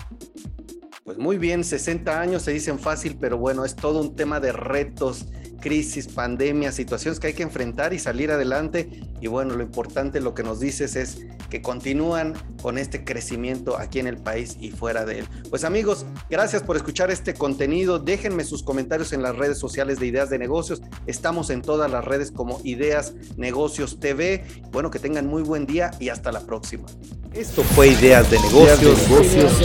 Pues 1.05 1.19
muy 1.19 1.39
bien, 1.39 1.63
60 1.63 2.21
años 2.21 2.43
se 2.43 2.51
dicen 2.51 2.81
fácil, 2.81 3.17
pero 3.21 3.39
bueno, 3.39 3.65
es 3.65 3.77
todo 3.77 4.01
un 4.01 4.17
tema 4.17 4.41
de 4.41 4.51
retos 4.51 5.29
crisis, 5.63 6.09
pandemia, 6.09 6.73
situaciones 6.73 7.19
que 7.19 7.29
hay 7.29 7.33
que 7.33 7.43
enfrentar 7.43 7.95
y 7.95 7.99
salir 7.99 8.31
adelante. 8.31 8.91
Y 9.21 9.29
bueno, 9.29 9.55
lo 9.55 9.63
importante, 9.63 10.21
lo 10.21 10.35
que 10.35 10.43
nos 10.43 10.61
dices 10.61 10.97
es 10.97 11.25
que 11.49 11.63
continúan 11.63 12.35
con 12.61 12.77
este 12.77 13.05
crecimiento 13.05 13.79
aquí 13.79 14.01
en 14.01 14.07
el 14.07 14.19
país 14.19 14.57
y 14.61 14.71
fuera 14.71 15.05
de 15.05 15.21
él. 15.21 15.29
Pues 15.49 15.65
amigos, 15.65 16.05
gracias 16.29 16.63
por 16.63 16.77
escuchar 16.77 17.11
este 17.11 17.33
contenido. 17.33 17.99
Déjenme 17.99 18.45
sus 18.45 18.63
comentarios 18.63 19.13
en 19.13 19.23
las 19.23 19.37
redes 19.37 19.59
sociales 19.59 19.99
de 20.01 20.07
Ideas 20.07 20.29
de 20.29 20.39
Negocios. 20.39 20.83
Estamos 21.07 21.51
en 21.51 21.63
todas 21.63 21.91
las 21.91 22.05
redes 22.05 22.33
como 22.33 22.61
Ideas 22.65 23.15
Negocios 23.37 24.01
TV. 24.01 24.45
Bueno, 24.73 24.91
que 24.91 24.99
tengan 24.99 25.27
muy 25.27 25.43
buen 25.43 25.65
día 25.65 25.93
y 26.01 26.09
hasta 26.09 26.33
la 26.33 26.41
próxima. 26.41 26.85
Esto 27.33 27.63
fue 27.63 27.89
Ideas 27.89 28.31
de 28.31 28.39
Negocios, 28.41 29.61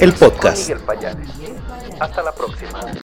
el, 0.00 0.12
podcast. 0.14 0.70
Hasta 2.00 2.22
la 2.22 2.32
próxima. 2.32 3.01